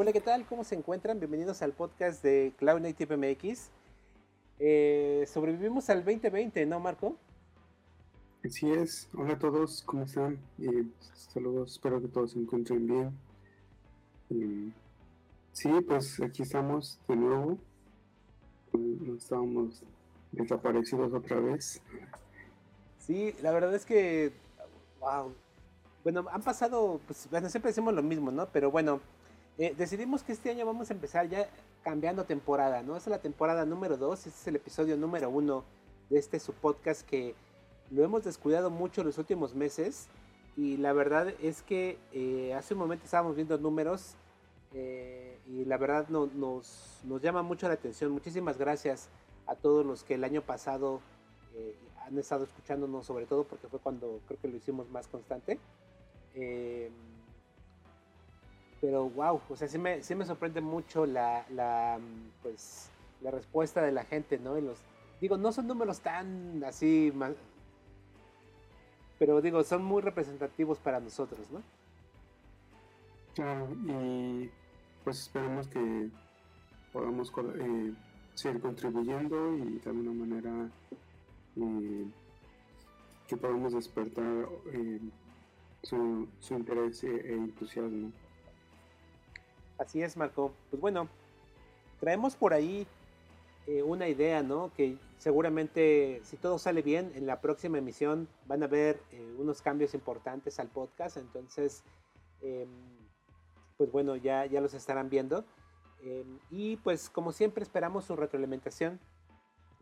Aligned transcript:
hola, 0.00 0.12
¿qué 0.12 0.20
tal? 0.20 0.46
¿Cómo 0.46 0.62
se 0.62 0.76
encuentran? 0.76 1.18
Bienvenidos 1.18 1.60
al 1.60 1.72
podcast 1.72 2.22
de 2.22 2.52
Cloud 2.56 2.78
Native 2.78 3.16
MX. 3.16 3.68
Eh, 4.60 5.24
sobrevivimos 5.26 5.90
al 5.90 6.04
2020, 6.04 6.66
¿no, 6.66 6.78
Marco? 6.78 7.16
Así 8.44 8.70
es. 8.70 9.08
Hola 9.12 9.32
a 9.32 9.38
todos, 9.40 9.82
¿cómo 9.82 10.04
están? 10.04 10.38
saludos, 11.32 11.72
espero 11.72 12.00
que 12.00 12.06
todos 12.06 12.30
se 12.30 12.38
encuentren 12.38 13.12
bien. 14.30 14.72
sí, 15.50 15.68
pues 15.80 16.20
aquí 16.20 16.42
estamos 16.42 17.00
de 17.08 17.16
nuevo. 17.16 17.58
No 18.72 19.16
estábamos 19.16 19.82
desaparecidos 20.30 21.12
otra 21.12 21.40
vez. 21.40 21.82
Sí, 22.98 23.34
la 23.42 23.50
verdad 23.50 23.74
es 23.74 23.84
que, 23.84 24.32
wow. 25.00 25.34
Bueno, 26.04 26.24
han 26.30 26.42
pasado, 26.42 27.00
pues 27.04 27.28
bueno, 27.32 27.48
siempre 27.48 27.70
decimos 27.70 27.92
lo 27.94 28.02
mismo, 28.04 28.30
¿no? 28.30 28.46
Pero 28.46 28.70
bueno, 28.70 29.00
eh, 29.58 29.74
decidimos 29.76 30.22
que 30.22 30.30
este 30.30 30.50
año 30.50 30.64
vamos 30.64 30.88
a 30.88 30.94
empezar 30.94 31.28
ya 31.28 31.48
cambiando 31.82 32.24
temporada, 32.24 32.80
¿no? 32.82 32.96
Esta 32.96 33.10
es 33.10 33.16
la 33.16 33.22
temporada 33.22 33.64
número 33.64 33.96
2, 33.96 34.18
este 34.26 34.28
es 34.28 34.46
el 34.46 34.54
episodio 34.54 34.96
número 34.96 35.30
1 35.30 35.64
de 36.10 36.18
este 36.18 36.38
su 36.38 36.52
podcast 36.52 37.02
que 37.02 37.34
lo 37.90 38.04
hemos 38.04 38.22
descuidado 38.22 38.70
mucho 38.70 39.02
los 39.02 39.18
últimos 39.18 39.56
meses 39.56 40.06
y 40.56 40.76
la 40.76 40.92
verdad 40.92 41.34
es 41.42 41.62
que 41.62 41.98
eh, 42.12 42.54
hace 42.54 42.74
un 42.74 42.80
momento 42.80 43.04
estábamos 43.04 43.34
viendo 43.34 43.58
números 43.58 44.14
eh, 44.74 45.40
y 45.48 45.64
la 45.64 45.76
verdad 45.76 46.08
nos, 46.08 46.32
nos, 46.34 47.20
llama 47.20 47.42
mucho 47.42 47.66
la 47.66 47.74
atención. 47.74 48.12
Muchísimas 48.12 48.58
gracias 48.58 49.08
a 49.48 49.56
todos 49.56 49.84
los 49.84 50.04
que 50.04 50.14
el 50.14 50.22
año 50.22 50.42
pasado 50.42 51.00
han 52.06 52.16
estado 52.16 52.44
escuchándonos, 52.44 53.06
sobre 53.06 53.26
todo 53.26 53.42
porque 53.42 53.66
fue 53.66 53.80
cuando 53.80 54.20
creo 54.28 54.40
que 54.40 54.46
lo 54.46 54.56
hicimos 54.56 54.88
más 54.88 55.08
constante. 55.08 55.58
Pero 58.80 59.08
wow, 59.10 59.40
o 59.48 59.56
sea, 59.56 59.66
sí 59.68 59.78
me, 59.78 60.02
sí 60.02 60.14
me 60.14 60.24
sorprende 60.24 60.60
mucho 60.60 61.04
la, 61.04 61.44
la, 61.50 61.98
pues, 62.42 62.90
la 63.20 63.30
respuesta 63.30 63.82
de 63.82 63.92
la 63.92 64.04
gente, 64.04 64.38
¿no? 64.38 64.56
Y 64.56 64.62
los, 64.62 64.78
digo, 65.20 65.36
no 65.36 65.50
son 65.52 65.66
números 65.66 66.00
tan 66.00 66.62
así, 66.64 67.12
pero 69.18 69.40
digo, 69.40 69.64
son 69.64 69.84
muy 69.84 70.00
representativos 70.00 70.78
para 70.78 71.00
nosotros, 71.00 71.40
¿no? 71.50 71.60
Claro, 73.34 73.68
y 73.86 74.50
pues 75.04 75.20
esperemos 75.20 75.68
que 75.68 76.08
podamos 76.92 77.32
eh, 77.60 77.94
seguir 78.34 78.60
contribuyendo 78.60 79.56
y 79.56 79.78
de 79.78 79.90
alguna 79.90 80.12
manera 80.12 80.70
eh, 81.56 82.06
que 83.26 83.36
podamos 83.36 83.74
despertar 83.74 84.48
eh, 84.72 85.00
su, 85.82 86.28
su 86.40 86.54
interés 86.54 87.04
e 87.04 87.32
entusiasmo. 87.32 88.10
Así 89.78 90.02
es, 90.02 90.16
Marco. 90.16 90.52
Pues 90.70 90.80
bueno, 90.80 91.08
traemos 92.00 92.36
por 92.36 92.52
ahí 92.52 92.86
eh, 93.66 93.82
una 93.82 94.08
idea, 94.08 94.42
¿no? 94.42 94.72
Que 94.74 94.98
seguramente, 95.18 96.20
si 96.24 96.36
todo 96.36 96.58
sale 96.58 96.82
bien, 96.82 97.12
en 97.14 97.26
la 97.26 97.40
próxima 97.40 97.78
emisión 97.78 98.28
van 98.46 98.62
a 98.62 98.66
ver 98.66 99.00
eh, 99.12 99.36
unos 99.38 99.62
cambios 99.62 99.94
importantes 99.94 100.58
al 100.58 100.68
podcast. 100.68 101.16
Entonces, 101.16 101.84
em, 102.40 102.68
pues 103.76 103.92
bueno, 103.92 104.16
ya, 104.16 104.46
ya 104.46 104.60
los 104.60 104.74
estarán 104.74 105.10
viendo. 105.10 105.44
Em, 106.02 106.38
y 106.50 106.76
pues 106.76 107.10
como 107.10 107.32
siempre 107.32 107.62
esperamos 107.62 108.04
su 108.04 108.16
retroalimentación. 108.16 108.98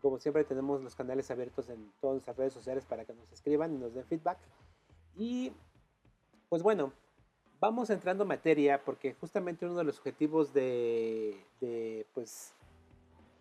Como 0.03 0.19
siempre 0.19 0.45
tenemos 0.45 0.83
los 0.83 0.95
canales 0.95 1.31
abiertos 1.31 1.69
en 1.71 1.91
todas 2.01 2.15
nuestras 2.15 2.37
redes 2.37 2.53
sociales 2.53 2.85
para 2.85 3.05
que 3.05 3.15
nos 3.15 3.33
escriban 3.33 3.75
y 3.75 3.79
nos 3.79 3.95
den 3.95 4.05
feedback. 4.05 4.39
Y 5.17 5.53
pues 6.49 6.63
bueno, 6.63 6.93
vamos 7.61 7.91
entrando 7.91 8.25
en 8.25 8.29
materia 8.29 8.83
porque 8.85 9.15
justamente 9.15 9.67
uno 9.67 9.77
de 9.77 9.85
los 9.85 9.99
objetivos 9.99 10.53
de, 10.53 11.37
pues, 12.15 12.55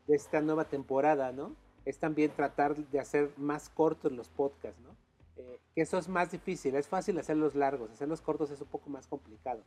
de 0.08 0.16
esta 0.16 0.42
nueva 0.42 0.66
temporada, 0.66 1.32
¿no? 1.32 1.56
Es 1.86 2.00
también 2.00 2.32
tratar 2.32 2.76
de 2.76 3.00
hacer 3.00 3.32
más 3.38 3.70
cortos 3.70 4.12
los 4.12 4.30
podcasts, 4.30 4.80
¿no? 4.82 4.96
Eh, 5.38 5.60
eso 5.76 5.98
es 5.98 6.08
más 6.08 6.32
difícil, 6.32 6.76
es 6.76 6.88
fácil 6.88 7.18
hacerlos 7.20 7.56
largos, 7.56 7.92
hacerlos 7.92 8.22
cortos 8.22 8.50
es 8.52 8.62
un 8.62 8.68
poco 8.68 8.90
más 8.90 9.08
complicado. 9.08 9.64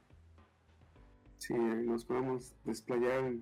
Sí, 1.38 1.54
nos 1.54 2.04
podemos 2.04 2.52
desplayar 2.64 3.32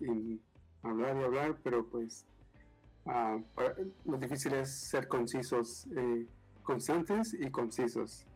en, 0.00 0.40
hablar 0.82 1.16
y 1.16 1.24
hablar, 1.24 1.56
pero 1.64 1.84
pues 1.86 2.24
ah, 3.06 3.38
lo 4.04 4.18
difícil 4.18 4.54
es 4.54 4.70
ser 4.70 5.08
concisos, 5.08 5.88
eh, 5.96 6.26
constantes 6.62 7.34
y 7.34 7.50
concisos. 7.50 8.26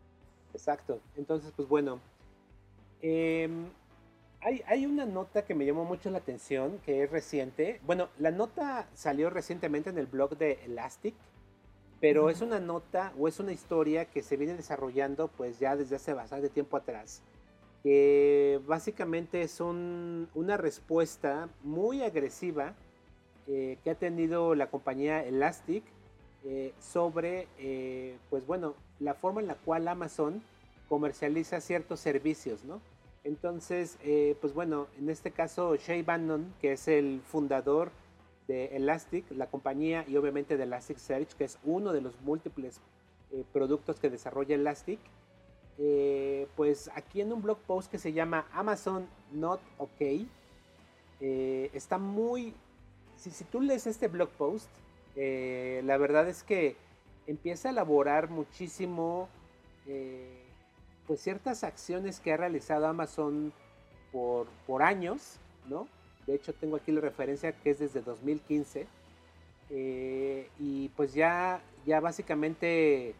Exacto. 0.53 0.99
Entonces, 1.15 1.51
pues 1.55 1.67
bueno. 1.67 1.99
Em, 3.01 3.65
hay, 4.41 4.85
una 4.87 5.05
nota 5.05 5.45
que 5.45 5.53
me 5.53 5.65
llamó 5.65 5.85
mucho 5.85 6.09
la 6.09 6.17
atención, 6.17 6.79
que 6.83 7.03
es 7.03 7.11
reciente. 7.11 7.79
Bueno, 7.85 8.09
la 8.17 8.31
nota 8.31 8.87
salió 8.95 9.29
recientemente 9.29 9.91
en 9.91 9.99
el 9.99 10.07
blog 10.07 10.35
de 10.37 10.59
Elastic, 10.65 11.13
pero 11.99 12.29
es 12.31 12.41
una 12.41 12.59
nota 12.59 13.13
o 13.19 13.27
es 13.27 13.39
una 13.39 13.51
historia 13.51 14.05
que 14.05 14.23
se 14.23 14.37
viene 14.37 14.55
desarrollando 14.55 15.27
pues 15.27 15.59
ya 15.59 15.75
desde 15.75 15.97
hace 15.97 16.13
bastante 16.13 16.49
tiempo 16.49 16.77
atrás. 16.77 17.21
Que 17.83 18.59
básicamente 18.65 19.43
es 19.43 19.59
una 19.61 20.57
respuesta 20.57 21.47
muy 21.61 22.01
agresiva 22.01 22.73
eh, 23.47 23.77
que 23.83 23.91
ha 23.91 23.95
tenido 23.95 24.55
la 24.55 24.71
compañía 24.71 25.23
Elastic 25.23 25.83
eh, 26.43 26.73
sobre, 26.79 27.47
eh, 27.59 28.17
pues 28.31 28.47
bueno, 28.47 28.73
la 28.99 29.13
forma 29.13 29.41
en 29.41 29.47
la 29.47 29.53
cual 29.53 29.87
Amazon 29.87 30.41
comercializa 30.89 31.61
ciertos 31.61 31.99
servicios, 31.99 32.63
¿no? 32.63 32.81
Entonces, 33.23 33.99
eh, 34.01 34.35
pues 34.41 34.51
bueno, 34.55 34.87
en 34.97 35.11
este 35.11 35.29
caso, 35.29 35.75
Shay 35.75 36.01
Bannon, 36.01 36.51
que 36.59 36.71
es 36.71 36.87
el 36.87 37.21
fundador 37.21 37.91
de 38.47 38.75
Elastic, 38.75 39.29
la 39.29 39.45
compañía, 39.45 40.03
y 40.07 40.17
obviamente 40.17 40.57
de 40.57 40.63
Elasticsearch, 40.63 41.33
que 41.35 41.43
es 41.43 41.59
uno 41.63 41.93
de 41.93 42.01
los 42.01 42.19
múltiples 42.21 42.81
productos 43.53 43.99
que 43.99 44.09
desarrolla 44.09 44.55
Elastic, 44.55 44.99
pues 46.55 46.89
aquí 46.95 47.21
en 47.21 47.31
un 47.31 47.41
blog 47.41 47.59
post 47.59 47.89
que 47.89 47.97
se 47.97 48.11
llama 48.11 48.47
Amazon 48.51 49.07
Not 49.31 49.61
OK, 49.77 50.25
está 51.21 51.97
muy... 51.99 52.53
Si, 53.15 53.29
si 53.29 53.45
tú 53.45 53.61
lees 53.61 53.87
este 53.87 54.07
blog 54.07 54.29
post, 54.31 54.67
eh, 55.15 55.81
la 55.85 55.97
verdad 55.97 56.27
es 56.27 56.43
que 56.43 56.75
empieza 57.27 57.69
a 57.69 57.71
elaborar 57.71 58.29
muchísimo 58.29 59.29
eh, 59.87 60.43
pues 61.07 61.21
ciertas 61.21 61.63
acciones 61.63 62.19
que 62.19 62.33
ha 62.33 62.37
realizado 62.37 62.87
Amazon 62.87 63.53
por, 64.11 64.47
por 64.67 64.83
años, 64.83 65.37
¿no? 65.69 65.87
De 66.27 66.35
hecho 66.35 66.53
tengo 66.53 66.75
aquí 66.77 66.91
la 66.91 67.01
referencia 67.01 67.51
que 67.51 67.71
es 67.71 67.79
desde 67.79 68.01
2015 68.01 68.87
eh, 69.69 70.49
y 70.59 70.89
pues 70.89 71.13
ya, 71.13 71.61
ya 71.85 71.99
básicamente 71.99 73.15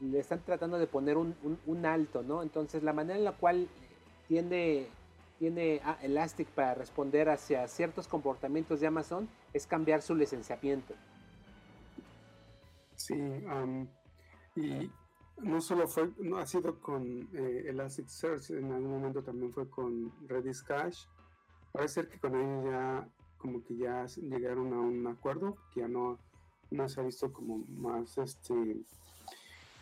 le 0.00 0.18
están 0.18 0.40
tratando 0.44 0.78
de 0.78 0.86
poner 0.86 1.16
un, 1.16 1.34
un 1.66 1.86
alto, 1.86 2.22
¿no? 2.22 2.42
Entonces 2.42 2.82
la 2.82 2.92
manera 2.92 3.18
en 3.18 3.24
la 3.24 3.32
cual 3.32 3.68
tiene 4.28 4.86
tiene 5.38 5.80
ah, 5.84 5.98
Elastic 6.02 6.48
para 6.48 6.74
responder 6.74 7.28
hacia 7.28 7.66
ciertos 7.68 8.08
comportamientos 8.08 8.80
de 8.80 8.86
Amazon 8.86 9.28
es 9.52 9.66
cambiar 9.66 10.02
su 10.02 10.14
licenciamiento. 10.14 10.94
Sí, 12.94 13.14
y 14.56 14.90
no 15.42 15.60
solo 15.60 15.86
fue, 15.86 16.10
no 16.18 16.38
ha 16.38 16.46
sido 16.46 16.80
con 16.80 17.28
eh, 17.34 17.64
Elasticsearch, 17.68 18.50
en 18.50 18.72
algún 18.72 18.90
momento 18.90 19.22
también 19.22 19.52
fue 19.52 19.68
con 19.68 20.12
Redis 20.26 20.62
Cache. 20.62 21.06
Parece 21.72 21.94
ser 21.94 22.08
que 22.08 22.18
con 22.18 22.34
ellos 22.34 22.64
ya 22.64 23.08
como 23.36 23.62
que 23.62 23.76
ya 23.76 24.06
llegaron 24.06 24.72
a 24.72 24.80
un 24.80 25.06
acuerdo, 25.06 25.56
que 25.72 25.80
ya 25.80 25.88
no, 25.88 26.18
no 26.70 26.88
se 26.88 27.00
ha 27.00 27.04
visto 27.04 27.32
como 27.32 27.58
más 27.68 28.16
este 28.16 28.54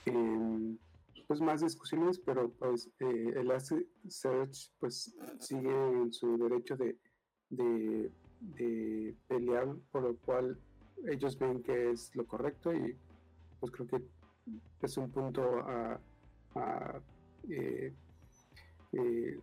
em, 0.07 0.77
pues 1.27 1.41
más 1.41 1.61
discusiones, 1.61 2.19
pero 2.19 2.51
pues 2.51 2.91
eh, 3.01 3.33
Elasticsearch 3.37 4.73
pues 4.79 5.15
sigue 5.39 5.71
en 5.71 6.13
su 6.13 6.37
derecho 6.39 6.77
de, 6.77 6.97
de, 7.51 8.11
pelear 9.27 9.75
por 9.91 10.03
lo 10.03 10.17
cual 10.17 10.59
ellos 11.07 11.39
ven 11.39 11.63
que 11.63 11.91
es 11.91 12.15
lo 12.15 12.27
correcto 12.27 12.73
y 12.75 12.97
pues 13.61 13.73
creo 13.73 13.87
que 13.87 14.03
es 14.83 14.97
un 14.99 15.11
punto 15.11 15.43
a, 15.67 15.99
eh, 17.49 17.93
eh, 18.93 19.41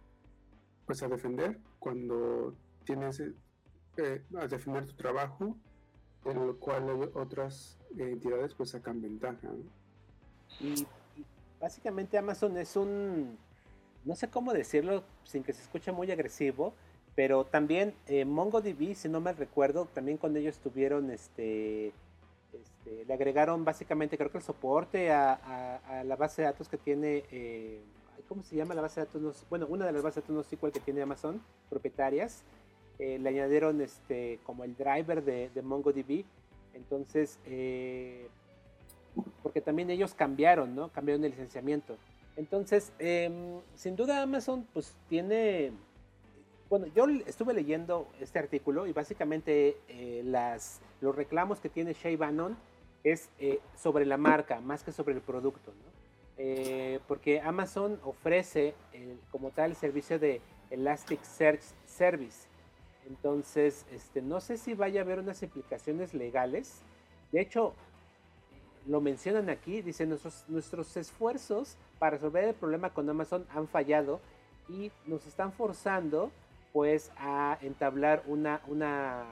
pues 0.86 1.04
a 1.04 1.08
defender 1.08 1.60
cuando 1.80 2.56
tienes 2.86 3.22
eh, 3.98 4.24
a 4.38 4.48
defender 4.48 4.86
tu 4.86 4.94
trabajo 4.94 5.58
en 6.26 6.46
lo 6.48 6.58
cual 6.58 7.12
otras 7.14 7.78
entidades 7.98 8.54
pues 8.54 8.70
sacan 8.70 9.02
ventaja 9.02 9.50
y 10.60 10.86
básicamente 11.62 12.18
Amazon 12.18 12.58
es 12.58 12.76
un, 12.76 13.38
no 14.04 14.16
sé 14.16 14.30
cómo 14.30 14.52
decirlo 14.52 15.04
sin 15.24 15.44
que 15.44 15.54
se 15.54 15.62
escuche 15.62 15.92
muy 15.92 16.12
agresivo, 16.12 16.74
pero 17.16 17.46
también 17.46 17.94
eh, 18.08 18.26
MongoDB, 18.26 18.96
si 18.96 19.08
no 19.08 19.22
me 19.22 19.32
recuerdo, 19.32 19.86
también 19.94 20.18
cuando 20.18 20.40
ellos 20.40 20.58
tuvieron 20.58 21.12
este, 21.12 21.94
este, 22.52 23.06
le 23.06 23.14
agregaron 23.14 23.64
básicamente 23.64 24.18
creo 24.18 24.32
que 24.32 24.40
el 24.40 24.44
soporte 24.44 25.12
a, 25.12 26.04
la 26.04 26.16
base 26.16 26.42
de 26.42 26.48
datos 26.48 26.68
que 26.68 26.78
tiene, 26.78 27.24
eh, 27.32 27.82
¿cómo 28.28 28.44
se 28.44 28.56
llama 28.56 28.74
la 28.74 28.82
base 28.82 29.02
de 29.02 29.06
datos? 29.06 29.46
Bueno, 29.50 29.68
una 29.70 29.86
de 29.86 29.92
las 29.92 30.02
bases 30.02 30.16
de 30.16 30.34
datos 30.34 30.52
NoSQL 30.52 30.72
que 30.72 30.80
tiene 30.80 31.02
Amazon, 31.02 31.42
propietarias, 31.70 32.44
eh, 32.98 33.20
le 33.20 33.30
añadieron 33.30 33.82
este, 33.82 34.40
como 34.44 34.64
el 34.64 34.76
driver 34.76 35.24
de, 35.24 35.50
MongoDB. 35.62 36.26
Entonces, 36.74 37.38
porque 39.44 39.62
también 39.62 39.90
ellos 39.90 40.14
cambiaron, 40.14 40.76
¿no? 40.76 40.90
Cambiaron 40.90 41.24
el 41.24 41.32
licenciamiento. 41.32 41.98
Entonces, 42.36 42.94
em, 43.00 43.60
sin 43.76 43.96
duda 43.96 44.22
Amazon 44.22 44.66
pues 44.74 44.96
tiene, 45.10 45.72
bueno, 46.70 46.88
yo 46.88 47.06
estuve 47.26 47.54
leyendo 47.54 48.08
este 48.20 48.40
artículo 48.40 48.88
y 48.88 48.94
básicamente 48.94 49.78
eh, 49.88 50.22
las, 50.26 50.82
los 51.02 51.16
reclamos 51.16 51.60
que 51.60 51.70
tiene 51.70 51.94
Shay 51.94 52.16
Bannon 52.16 52.58
es 53.04 53.30
sobre 53.76 54.06
la 54.06 54.18
marca 54.18 54.62
más 54.62 54.84
que 54.84 54.92
sobre 54.92 55.16
el 55.16 55.22
producto, 55.22 55.74
¿no? 55.74 55.92
porque 57.08 57.40
Amazon 57.40 58.00
ofrece 58.04 58.74
como 59.32 59.52
tal 59.52 59.72
el 59.72 59.76
servicio 59.76 60.18
de 60.18 60.42
Elasticsearch 60.72 61.62
Service 61.86 62.48
entonces, 63.08 63.86
este, 63.92 64.22
no 64.22 64.40
sé 64.40 64.58
si 64.58 64.74
vaya 64.74 65.02
a 65.02 65.04
haber 65.04 65.20
unas 65.20 65.42
implicaciones 65.44 66.14
legales. 66.14 66.82
De 67.32 67.42
hecho, 67.42 67.74
lo 68.88 69.02
mencionan 69.02 69.50
aquí, 69.50 69.82
dicen 69.82 70.10
nuestros, 70.10 70.46
nuestros 70.48 70.98
esfuerzos 70.98 71.78
para 72.00 72.18
resolver 72.18 72.46
el 72.46 72.54
problema 72.54 72.90
con 72.92 73.10
Amazon 73.10 73.46
han 73.54 73.68
fallado 73.68 74.20
y 74.70 74.92
nos 75.06 75.26
están 75.28 75.52
forzando 75.52 76.32
pues 76.74 77.12
a 77.18 77.58
entablar 77.62 78.24
una, 78.28 78.62
una 78.68 79.26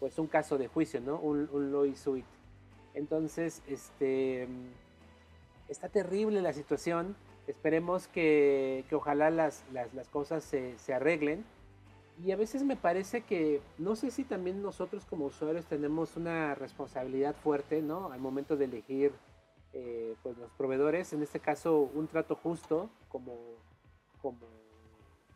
pues 0.00 0.18
un 0.18 0.26
caso 0.26 0.58
de 0.58 0.68
juicio, 0.68 1.00
¿no? 1.00 1.16
Un, 1.18 1.48
un. 1.52 2.24
Entonces, 2.94 3.62
este 3.68 4.48
está 5.68 5.88
terrible 5.88 6.42
la 6.42 6.52
situación. 6.52 7.16
Esperemos 7.46 8.06
que, 8.08 8.84
que 8.88 8.94
ojalá 8.94 9.30
las, 9.30 9.64
las, 9.72 9.92
las 9.94 10.08
cosas 10.08 10.44
se, 10.44 10.78
se 10.78 10.94
arreglen 10.94 11.44
y 12.20 12.30
a 12.30 12.36
veces 12.36 12.62
me 12.62 12.76
parece 12.76 13.22
que, 13.22 13.60
no 13.78 13.96
sé 13.96 14.10
si 14.10 14.24
también 14.24 14.62
nosotros 14.62 15.04
como 15.06 15.26
usuarios 15.26 15.66
tenemos 15.66 16.16
una 16.16 16.54
responsabilidad 16.54 17.34
fuerte, 17.34 17.82
¿no? 17.82 18.12
Al 18.12 18.20
momento 18.20 18.56
de 18.56 18.66
elegir 18.66 19.12
eh, 19.72 20.14
pues 20.22 20.36
los 20.36 20.50
proveedores, 20.52 21.12
en 21.12 21.22
este 21.22 21.40
caso 21.40 21.90
un 21.94 22.06
trato 22.06 22.36
justo, 22.36 22.90
como, 23.08 23.56
como 24.20 24.40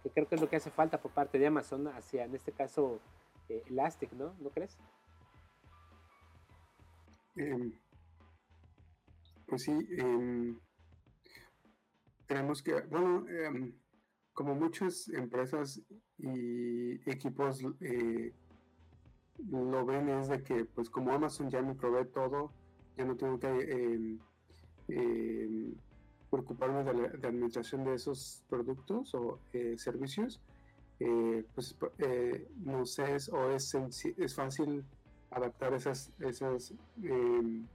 que 0.02 0.10
creo 0.10 0.28
que 0.28 0.34
es 0.34 0.40
lo 0.40 0.48
que 0.48 0.56
hace 0.56 0.70
falta 0.70 1.00
por 1.00 1.10
parte 1.10 1.38
de 1.38 1.46
Amazon 1.46 1.88
hacia, 1.88 2.24
en 2.24 2.34
este 2.34 2.52
caso, 2.52 3.00
eh, 3.48 3.62
Elastic, 3.68 4.12
¿no? 4.12 4.34
¿No 4.40 4.50
crees? 4.50 4.76
Em, 7.36 7.72
pues 9.46 9.62
sí, 9.62 9.72
eh, 9.72 10.54
tenemos 12.26 12.62
que, 12.62 12.80
bueno, 12.82 13.26
em, 13.28 13.72
como 14.36 14.54
muchas 14.54 15.08
empresas 15.08 15.80
y 16.18 17.10
equipos 17.10 17.62
eh, 17.80 18.34
lo 19.50 19.84
ven 19.86 20.10
es 20.10 20.28
de 20.28 20.42
que 20.42 20.66
pues 20.66 20.90
como 20.90 21.12
Amazon 21.12 21.48
ya 21.48 21.62
me 21.62 21.74
provee 21.74 22.06
todo, 22.12 22.52
ya 22.98 23.06
no 23.06 23.16
tengo 23.16 23.40
que 23.40 23.48
em, 23.48 24.18
em, 24.88 25.74
preocuparme 26.30 26.84
de 26.84 26.92
la 26.92 27.28
administración 27.28 27.84
de 27.84 27.94
esos 27.94 28.44
productos 28.50 29.14
o 29.14 29.40
eh, 29.54 29.74
servicios, 29.78 30.38
eh, 31.00 31.42
pues 31.54 31.74
no 32.58 32.84
sé 32.84 33.14
es, 33.14 33.30
o 33.30 33.50
es, 33.50 33.74
es 34.18 34.34
fácil 34.34 34.84
adaptar 35.30 35.72
esas 35.72 36.12
esas 36.20 36.74
em, 37.02 37.66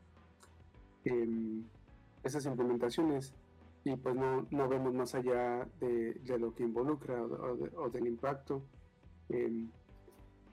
esas 2.23 2.45
implementaciones 2.45 3.33
y 3.83 3.95
pues 3.95 4.15
no, 4.15 4.47
no 4.51 4.67
vemos 4.67 4.93
más 4.93 5.15
allá 5.15 5.67
de, 5.79 6.37
lo 6.37 6.53
que 6.53 6.63
involucra 6.63 7.21
o, 7.23 7.89
del 7.89 8.07
impacto. 8.07 8.61
Em, 9.29 9.69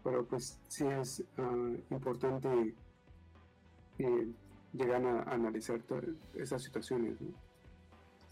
pero 0.02 0.24
pues 0.24 0.58
sí 0.68 0.86
es 0.86 1.24
ah, 1.36 1.72
importante 1.90 2.74
eh, 3.98 4.28
llegar 4.72 5.04
a, 5.04 5.22
analizar 5.24 5.80
esas 6.34 6.62
situaciones. 6.62 7.18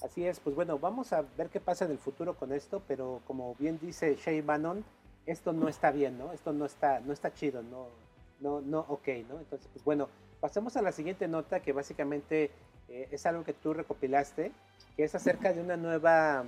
Así 0.02 0.24
es, 0.26 0.40
pues 0.40 0.54
bueno, 0.54 0.78
vamos 0.78 1.12
a 1.12 1.22
ver 1.36 1.48
qué 1.48 1.60
pasa 1.60 1.84
en 1.84 1.90
el 1.90 1.98
futuro 1.98 2.34
con 2.34 2.52
esto, 2.52 2.82
pero 2.86 3.20
como 3.26 3.54
bien 3.56 3.78
dice 3.80 4.14
Shay 4.16 4.40
Bannon, 4.40 4.84
esto 5.26 5.52
no 5.52 5.68
está 5.68 5.90
bien, 5.90 6.18
¿no? 6.18 6.32
Esto 6.32 6.52
no 6.52 6.64
está, 6.64 7.00
no 7.00 7.12
está 7.12 7.32
chido, 7.32 7.62
no, 7.62 7.88
no, 8.40 8.60
no, 8.60 8.80
ok, 8.88 9.08
¿no? 9.28 9.38
Entonces, 9.38 9.68
pues 9.72 9.84
bueno, 9.84 10.08
pasemos 10.40 10.76
a 10.76 10.82
la 10.82 10.92
siguiente 10.92 11.28
nota 11.28 11.60
que 11.60 11.72
básicamente 11.72 12.50
eh, 12.88 13.08
es 13.10 13.26
algo 13.26 13.44
que 13.44 13.52
tú 13.52 13.74
recopilaste 13.74 14.52
que 14.96 15.04
es 15.04 15.14
acerca 15.14 15.52
de 15.52 15.60
una 15.60 15.76
nueva, 15.76 16.44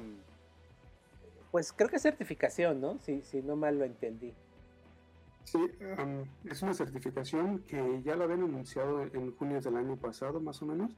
pues 1.51 1.73
creo 1.73 1.91
que 1.91 1.99
certificación, 1.99 2.81
¿no? 2.81 2.99
Si, 3.01 3.21
si 3.23 3.43
no 3.43 3.57
mal 3.57 3.79
lo 3.79 3.85
entendí. 3.85 4.33
Sí, 5.45 5.59
es 6.45 6.63
una 6.63 6.75
certificación 6.75 7.61
que 7.61 8.03
ya 8.03 8.17
la 8.17 8.25
habían 8.25 8.43
anunciado 8.43 9.03
en 9.03 9.35
junio 9.37 9.61
del 9.61 9.77
año 9.77 9.97
pasado, 9.97 10.41
más 10.41 10.61
o 10.61 10.67
menos, 10.67 10.93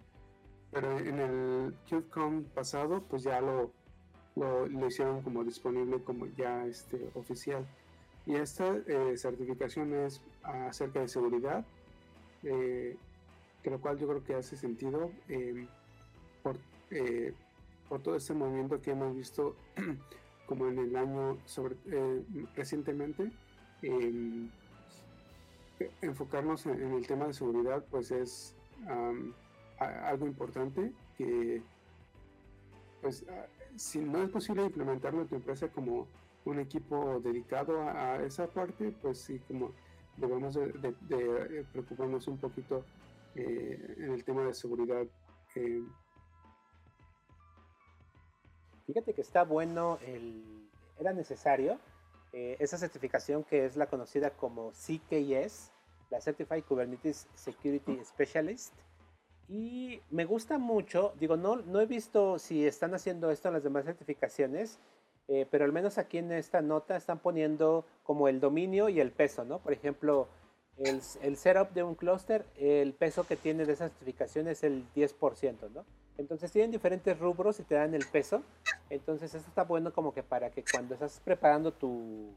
pero 0.72 0.98
en 0.98 1.20
el 1.20 1.74
KubeCon 1.88 2.44
pasado, 2.54 3.02
pues 3.02 3.22
ya 3.22 3.40
lo, 3.40 3.70
lo, 4.34 4.86
hicieron 4.86 5.22
como 5.22 5.44
disponible 5.44 6.02
como 6.02 6.26
ya 6.26 6.66
este, 6.66 7.10
oficial. 7.14 7.64
Y 8.26 8.34
esta 8.34 8.76
eh, 8.86 9.16
certificación 9.16 9.94
es 9.94 10.20
acerca 10.42 11.00
de 11.00 11.08
seguridad, 11.08 11.64
eh, 12.42 12.96
que 13.62 13.70
lo 13.70 13.80
cual 13.80 13.98
yo 13.98 14.08
creo 14.08 14.24
que 14.24 14.34
hace 14.34 14.56
sentido. 14.56 15.10
Eh, 15.28 15.66
por, 16.42 16.56
eh, 16.90 17.34
por 17.88 18.02
todo 18.02 18.16
este 18.16 18.34
movimiento 18.34 18.80
que 18.80 18.92
hemos 18.92 19.14
visto 19.14 19.56
como 20.46 20.68
en 20.68 20.78
el 20.78 20.96
año 20.96 21.38
sobre, 21.44 21.76
eh, 21.86 22.22
recientemente 22.54 23.30
enfocarnos 26.02 26.66
en, 26.66 26.92
el 26.92 27.06
tema 27.06 27.26
de 27.26 27.32
seguridad 27.32 27.82
pues 27.90 28.10
es 28.10 28.54
algo 29.78 30.26
importante 30.26 30.92
que 31.16 31.62
pues 33.00 33.24
si 33.76 34.00
no 34.00 34.22
es 34.22 34.28
posible 34.28 34.66
implementarlo 34.66 35.22
en 35.22 35.28
tu 35.28 35.36
empresa 35.36 35.68
como 35.68 36.06
un 36.44 36.58
equipo 36.58 37.20
dedicado 37.20 37.80
a, 37.82 38.22
esa 38.22 38.46
parte 38.46 38.94
pues 39.00 39.18
sí 39.18 39.40
como 39.48 39.72
debemos 40.18 40.54
de, 40.54 41.64
preocuparnos 41.72 42.28
un 42.28 42.36
poquito 42.36 42.84
en 43.34 44.12
el 44.12 44.24
tema 44.24 44.44
de 44.44 44.54
seguridad 44.54 45.06
Fíjate 48.86 49.14
que 49.14 49.20
está 49.20 49.44
bueno, 49.44 49.98
el, 50.04 50.68
era 50.98 51.12
necesario 51.12 51.78
eh, 52.32 52.56
esa 52.58 52.76
certificación 52.76 53.44
que 53.44 53.64
es 53.64 53.76
la 53.76 53.86
conocida 53.86 54.30
como 54.30 54.72
CKS, 54.72 55.70
la 56.10 56.20
Certified 56.20 56.64
Kubernetes 56.64 57.28
Security 57.34 58.04
Specialist. 58.04 58.74
Y 59.48 60.00
me 60.10 60.24
gusta 60.24 60.58
mucho, 60.58 61.12
digo, 61.18 61.36
no, 61.36 61.56
no 61.56 61.80
he 61.80 61.86
visto 61.86 62.38
si 62.38 62.66
están 62.66 62.94
haciendo 62.94 63.30
esto 63.30 63.48
en 63.48 63.54
las 63.54 63.64
demás 63.64 63.84
certificaciones, 63.84 64.78
eh, 65.28 65.46
pero 65.50 65.64
al 65.64 65.72
menos 65.72 65.98
aquí 65.98 66.18
en 66.18 66.32
esta 66.32 66.60
nota 66.60 66.96
están 66.96 67.18
poniendo 67.18 67.84
como 68.02 68.28
el 68.28 68.40
dominio 68.40 68.88
y 68.88 69.00
el 69.00 69.12
peso, 69.12 69.44
¿no? 69.44 69.60
Por 69.60 69.72
ejemplo, 69.72 70.28
el, 70.78 71.00
el 71.22 71.36
setup 71.36 71.72
de 71.72 71.82
un 71.82 71.94
clúster, 71.94 72.46
el 72.56 72.94
peso 72.94 73.26
que 73.26 73.36
tiene 73.36 73.64
de 73.64 73.72
esa 73.72 73.88
certificación 73.88 74.48
es 74.48 74.64
el 74.64 74.84
10%, 74.94 75.70
¿no? 75.74 75.84
Entonces 76.20 76.52
tienen 76.52 76.70
diferentes 76.70 77.18
rubros 77.18 77.60
y 77.60 77.62
te 77.62 77.76
dan 77.76 77.94
el 77.94 78.04
peso. 78.04 78.42
Entonces 78.90 79.34
esto 79.34 79.48
está 79.48 79.64
bueno 79.64 79.92
como 79.92 80.12
que 80.12 80.22
para 80.22 80.50
que 80.50 80.62
cuando 80.70 80.92
estás 80.92 81.20
preparando 81.24 81.72
tu, 81.72 82.34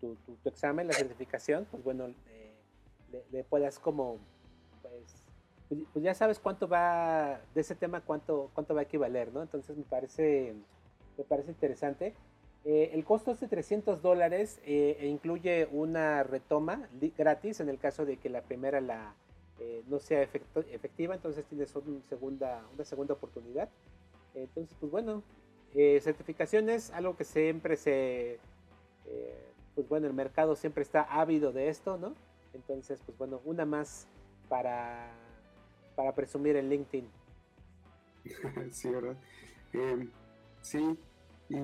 tu, 0.00 0.16
examen, 0.44 0.86
la 0.86 0.92
certificación, 0.92 1.66
pues 1.70 1.82
bueno, 1.82 2.06
le, 3.32 3.44
puedas 3.44 3.78
como, 3.80 4.18
pues, 4.82 4.92
pues, 5.68 5.80
pues, 5.92 6.04
ya 6.04 6.14
sabes 6.14 6.38
cuánto 6.38 6.68
va, 6.68 7.40
de 7.54 7.60
ese 7.60 7.74
tema, 7.74 8.00
cuánto, 8.02 8.50
cuánto 8.54 8.74
va 8.74 8.80
a 8.80 8.84
equivaler, 8.84 9.32
¿no? 9.32 9.42
Entonces 9.42 9.76
me 9.76 9.84
parece, 9.84 10.54
me 11.16 11.24
parece 11.24 11.50
interesante. 11.50 12.14
Eh, 12.64 12.92
el 12.94 13.04
costo 13.04 13.30
es 13.30 13.40
de 13.40 13.46
300 13.46 14.00
dólares 14.00 14.58
eh, 14.64 14.96
e 14.98 15.06
incluye 15.08 15.68
una 15.70 16.22
retoma 16.22 16.88
gratis 17.18 17.60
en 17.60 17.68
el 17.68 17.78
caso 17.78 18.06
de 18.06 18.16
que 18.16 18.30
la 18.30 18.40
primera 18.40 18.80
la, 18.80 19.14
eh, 19.60 19.82
no 19.86 19.98
sea 19.98 20.22
efectiva, 20.22 21.14
entonces 21.14 21.44
tienes 21.44 21.76
una 21.76 22.02
segunda, 22.02 22.64
una 22.74 22.84
segunda 22.84 23.14
oportunidad. 23.14 23.68
Entonces, 24.34 24.74
pues 24.80 24.90
bueno, 24.90 25.22
eh, 25.74 26.00
certificaciones, 26.00 26.90
algo 26.90 27.16
que 27.16 27.24
siempre 27.24 27.76
se, 27.76 28.38
pues 29.74 29.86
bueno, 29.88 30.06
el 30.06 30.14
mercado 30.14 30.56
siempre 30.56 30.82
está 30.82 31.02
ávido 31.02 31.52
de 31.52 31.68
esto, 31.68 31.98
¿no? 31.98 32.14
Entonces, 32.54 32.98
pues 33.04 33.18
bueno, 33.18 33.42
una 33.44 33.66
más 33.66 34.06
para, 34.48 35.10
para 35.94 36.14
presumir 36.14 36.56
en 36.56 36.70
LinkedIn. 36.70 37.10
sí, 38.72 38.88
¿verdad? 38.88 39.16
Em, 39.74 40.10
sí, 40.62 40.98
y 41.50 41.56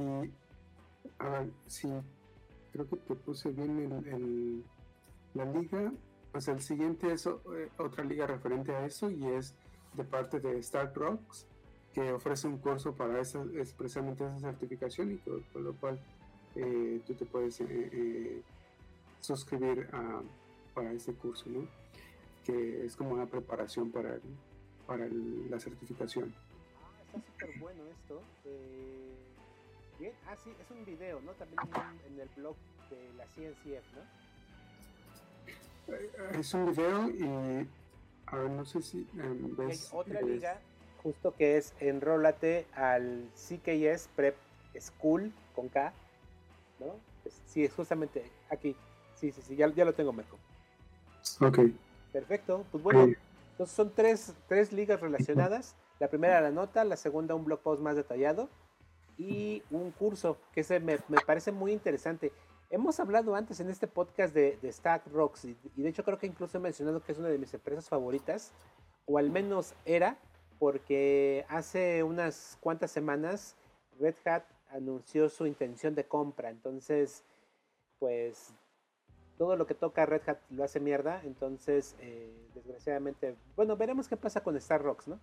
a 1.20 1.28
ver, 1.28 1.50
sí, 1.66 1.88
creo 2.72 2.88
que 2.88 2.96
te 2.96 3.14
puse 3.14 3.50
bien 3.50 3.78
el, 4.06 4.64
la 5.34 5.44
liga 5.44 5.92
pues 6.32 6.48
el 6.48 6.60
siguiente 6.60 7.12
es 7.12 7.26
eh, 7.26 7.70
otra 7.78 8.04
liga 8.04 8.26
referente 8.26 8.72
a 8.72 8.86
eso 8.86 9.10
y 9.10 9.24
es 9.26 9.54
de 9.94 10.04
parte 10.04 10.40
de 10.40 10.58
Stark 10.58 10.94
Rocks. 10.94 11.46
que 11.92 12.12
ofrece 12.12 12.46
un 12.46 12.58
curso 12.58 12.94
para 12.94 13.20
esa, 13.20 13.42
expresamente 13.54 14.24
esa 14.24 14.38
certificación 14.38 15.12
y 15.12 15.18
con, 15.18 15.64
lo 15.64 15.74
cual 15.74 15.98
eh, 16.54 17.00
tú 17.04 17.14
te 17.14 17.24
puedes 17.24 17.60
eh, 17.60 18.42
suscribir 19.20 19.88
a, 19.92 20.22
para 20.72 20.92
ese 20.92 21.14
curso, 21.14 21.46
¿no? 21.48 21.66
que 22.44 22.86
es 22.86 22.94
como 22.94 23.10
una 23.10 23.26
preparación 23.26 23.90
para, 23.90 24.20
para 24.86 25.08
la 25.08 25.58
certificación. 25.58 26.32
Ah, 26.80 27.02
está 27.06 27.20
súper 27.20 27.58
bueno 27.58 27.82
esto. 27.86 28.22
Bien, 30.00 30.14
ah, 30.26 30.34
sí, 30.42 30.50
es 30.58 30.70
un 30.70 30.84
video, 30.84 31.20
¿no? 31.20 31.32
También 31.32 31.60
en, 32.06 32.20
el 32.20 32.28
blog 32.30 32.56
de 32.88 33.12
la 33.16 33.24
CNCF, 33.26 33.84
¿no? 33.94 34.02
Es 36.38 36.54
un 36.54 36.70
video 36.70 37.10
y 37.10 37.68
a 38.26 38.36
ver, 38.36 38.50
no 38.50 38.64
sé 38.64 38.80
si 38.80 39.06
em, 39.18 39.54
ves. 39.56 39.92
Hay 39.92 39.98
otra 39.98 40.22
liga, 40.22 40.60
justo 41.02 41.34
que 41.36 41.58
es 41.58 41.74
enrólate 41.80 42.66
al 42.74 43.28
CKS 43.34 44.08
Prep 44.16 44.36
School 44.78 45.32
con 45.54 45.68
K, 45.68 45.92
¿no? 46.78 46.96
sí, 47.46 47.64
es 47.64 47.72
justamente 47.72 48.24
aquí. 48.48 48.74
Sí, 49.16 49.32
sí, 49.32 49.42
sí, 49.42 49.56
ya, 49.56 49.68
ya 49.68 49.84
lo 49.84 49.92
tengo 49.92 50.12
mejor. 50.12 50.38
Ok. 51.40 51.58
Perfecto, 52.12 52.64
pues 52.72 52.82
bueno, 52.82 53.14
entonces 53.52 53.76
son 53.76 53.92
tres, 53.94 54.32
tres 54.48 54.72
ligas 54.72 55.00
relacionadas. 55.00 55.74
La 55.98 56.08
primera 56.08 56.40
la 56.40 56.50
nota, 56.50 56.84
la 56.84 56.96
segunda 56.96 57.34
un 57.34 57.44
blog 57.44 57.60
post 57.60 57.82
más 57.82 57.94
detallado 57.94 58.48
y 59.20 59.62
un 59.70 59.90
curso 59.90 60.38
que 60.52 60.64
se 60.64 60.80
me, 60.80 60.96
parece 61.26 61.52
muy 61.52 61.72
interesante. 61.72 62.32
Hemos 62.70 62.98
hablado 63.00 63.34
antes 63.34 63.60
en 63.60 63.68
este 63.68 63.86
podcast 63.86 64.34
de, 64.34 64.58
Stack 64.72 65.08
Rocks 65.12 65.44
y, 65.44 65.56
de 65.76 65.88
hecho 65.88 66.04
creo 66.04 66.18
que 66.18 66.26
incluso 66.26 66.56
he 66.56 66.60
mencionado 66.60 67.02
que 67.02 67.12
es 67.12 67.18
una 67.18 67.28
de 67.28 67.36
mis 67.36 67.52
empresas 67.52 67.86
favoritas, 67.86 68.52
o 69.04 69.18
al 69.18 69.30
menos 69.30 69.74
era, 69.84 70.16
porque 70.58 71.44
hace 71.48 72.02
unas 72.02 72.56
cuantas 72.60 72.90
semanas 72.90 73.56
Red 73.98 74.14
Hat 74.24 74.44
anunció 74.70 75.28
su 75.28 75.46
intención 75.46 75.94
de 75.94 76.04
compra. 76.04 76.48
Entonces, 76.48 77.22
pues 77.98 78.54
todo 79.36 79.56
lo 79.56 79.66
que 79.66 79.74
toca 79.74 80.06
Red 80.06 80.22
Hat 80.28 80.38
lo 80.48 80.64
hace 80.64 80.80
mierda. 80.80 81.20
Entonces, 81.24 81.94
eh, 81.98 82.32
desgraciadamente, 82.54 83.36
bueno, 83.54 83.76
veremos 83.76 84.08
qué 84.08 84.16
pasa 84.16 84.42
con 84.42 84.56
Star 84.56 84.82
Rocks, 84.82 85.08
¿no? 85.08 85.20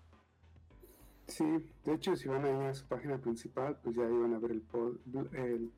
Sí, 1.27 1.45
de 1.83 1.93
hecho, 1.93 2.15
si 2.15 2.29
van 2.29 2.45
a 2.45 2.49
ir 2.49 2.55
a 2.55 2.73
su 2.73 2.85
página 2.85 3.17
principal, 3.17 3.77
pues 3.83 3.95
ya 3.95 4.03
iban 4.03 4.33
a 4.33 4.39
ver 4.39 4.51
el, 4.51 4.63
el 5.33 5.71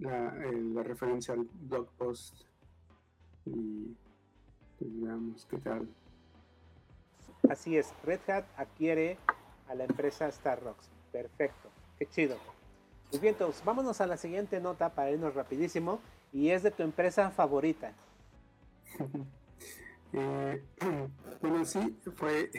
la, 0.00 0.82
referencia 0.82 1.34
al 1.34 1.46
blog 1.52 1.88
post 1.92 2.34
y 3.46 3.94
pues 4.78 5.00
veamos 5.00 5.46
qué 5.46 5.58
tal. 5.58 5.88
Así 7.48 7.76
es, 7.76 7.92
Red 8.04 8.20
Hat 8.28 8.44
adquiere 8.56 9.18
a 9.68 9.74
la 9.74 9.84
empresa 9.84 10.30
Starrocks. 10.30 10.88
Perfecto, 11.12 11.68
qué 11.98 12.06
chido. 12.06 12.36
Pues 13.10 13.20
bien, 13.20 13.34
entonces 13.34 13.64
vámonos 13.64 14.00
a 14.00 14.06
la 14.06 14.16
siguiente 14.16 14.60
nota 14.60 14.94
para 14.94 15.10
irnos 15.10 15.34
rapidísimo 15.34 16.00
y 16.32 16.50
es 16.50 16.62
de 16.62 16.70
tu 16.70 16.82
empresa 16.82 17.30
favorita. 17.30 17.92
Eh, 20.12 20.64
bueno, 21.40 21.64
sí, 21.64 21.96
fue 22.16 22.50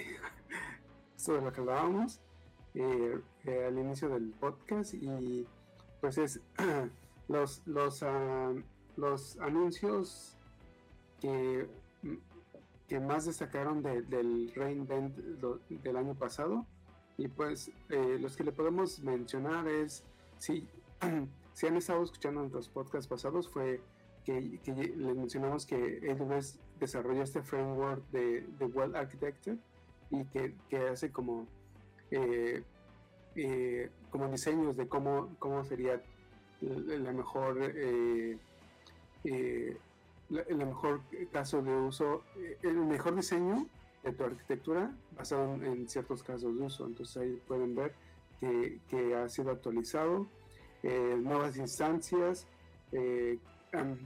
esto 1.22 1.34
de 1.36 1.42
lo 1.42 1.54
que 1.54 1.62
hablábamos 1.62 2.20
eh, 2.74 3.22
eh, 3.46 3.66
al 3.68 3.78
inicio 3.78 4.10
del 4.10 4.32
podcast 4.40 4.96
y 4.96 5.46
pues 6.00 6.18
es 6.18 6.42
los, 7.28 7.62
los, 7.68 8.02
ah, 8.02 8.52
los 8.98 9.38
anuncios 9.38 10.36
que, 11.20 11.70
que 12.88 13.00
más 13.00 13.26
destacaron 13.26 13.84
del 13.84 14.52
Reinvent 14.56 15.16
del 15.70 15.96
año 15.96 16.16
pasado. 16.16 16.66
Y 17.18 17.28
pues 17.28 17.70
eh, 17.90 18.18
los 18.20 18.36
que 18.36 18.44
le 18.44 18.52
podemos 18.52 19.00
mencionar 19.02 19.68
es, 19.68 20.04
si, 20.40 20.68
si 21.54 21.68
han 21.68 21.78
estado 21.78 22.02
escuchando 22.02 22.40
nuestros 22.40 22.68
podcasts 22.68 23.08
pasados, 23.08 23.48
fue 23.48 23.80
que, 24.26 24.60
que 24.64 24.74
les 24.74 25.16
mencionamos 25.16 25.68
que 25.68 26.18
AWS 26.20 26.58
desarrolló 26.80 27.22
este 27.22 27.44
framework 27.44 28.10
de, 28.10 28.42
de 28.58 28.66
Well 28.66 28.96
Architecture 28.96 29.60
y 30.12 30.26
que, 30.26 30.54
que 30.70 30.90
hace 30.90 31.12
como, 31.12 31.48
eh, 32.12 32.64
eh, 33.36 33.90
como 34.10 34.28
diseños 34.28 34.76
de 34.76 34.88
cómo, 34.88 35.36
cómo 35.40 35.64
sería 35.64 36.02
la 36.62 37.12
mejor 37.12 37.58
eh, 37.60 38.38
el 39.24 40.58
mejor 40.58 41.02
caso 41.32 41.62
de 41.62 41.76
uso, 41.76 42.24
el 42.62 42.78
mejor 42.78 43.16
diseño 43.16 43.68
de 44.04 44.14
tu 44.14 44.24
arquitectura 44.24 44.92
basado 45.16 45.56
en, 45.56 45.90
ciertos 45.90 46.24
casos 46.24 46.58
de 46.58 46.64
uso. 46.64 46.86
Entonces 46.86 47.18
ahí 47.18 47.42
pueden 47.48 47.76
ver 47.76 47.94
que, 48.40 48.80
que 48.88 49.16
ha 49.16 49.28
sido 49.30 49.52
actualizado, 49.52 50.28
nuevas 50.84 51.58
instancias, 51.58 52.48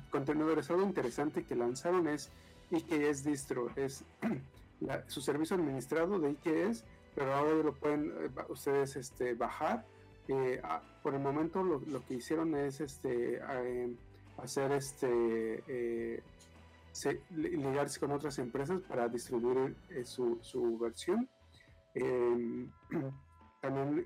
contenedores. 0.09 0.69
Algo 0.69 0.83
interesante 0.83 1.43
que 1.43 1.55
lanzaron 1.55 2.07
es 2.07 2.31
IKS 2.71 3.23
Distro, 3.23 3.69
es 3.75 4.03
su 5.07 5.21
servicio 5.21 5.55
administrado 5.55 6.19
de 6.19 6.31
IKS, 6.31 6.83
pero 7.13 7.33
ahora 7.33 7.53
lo 7.55 7.73
pueden 7.73 8.13
ustedes 8.49 8.95
este, 8.95 9.33
bajar 9.33 9.85
eh, 10.27 10.61
por 11.03 11.13
el 11.13 11.21
momento 11.21 11.63
lo, 11.63 12.05
que 12.05 12.15
hicieron 12.15 12.55
es 12.55 12.81
este 12.81 13.35
eh, 13.37 13.95
hacer 14.37 14.71
este 14.71 15.63
eh, 15.67 16.23
ligarse 17.31 17.99
con 17.99 18.11
otras 18.11 18.39
empresas 18.39 18.81
para 18.81 19.07
distribuir 19.07 19.75
su, 20.03 20.77
versión. 20.79 21.29
Em, 21.93 22.71
también 23.61 24.05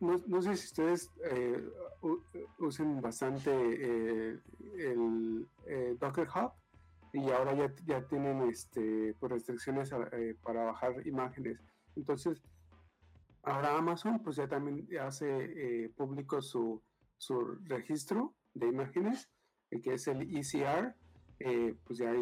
no, 0.00 0.42
sé 0.42 0.56
si 0.56 0.66
ustedes 0.66 1.10
usen 2.58 3.00
bastante 3.02 4.40
el 4.78 5.46
Docker 5.98 6.28
Hub 6.28 6.52
y 7.12 7.30
ahora 7.30 7.54
ya, 7.54 7.74
ya 7.84 8.06
tienen 8.06 8.42
este, 8.48 9.14
pues, 9.20 9.32
restricciones 9.32 9.90
para 10.42 10.64
bajar 10.64 11.06
imágenes. 11.06 11.60
Entonces, 11.96 12.42
Ahora 13.44 13.76
Amazon 13.76 14.20
pues 14.22 14.36
ya 14.36 14.46
también 14.46 14.86
hace 15.00 15.26
eh, 15.84 15.88
público 15.96 16.40
su, 16.40 16.80
su, 17.18 17.58
registro 17.64 18.34
de 18.54 18.68
imágenes, 18.68 19.28
eh, 19.70 19.80
que 19.80 19.94
es 19.94 20.06
el 20.06 20.22
ECR, 20.36 20.94
eh, 21.40 21.74
pues 21.84 21.98
ya, 21.98 22.12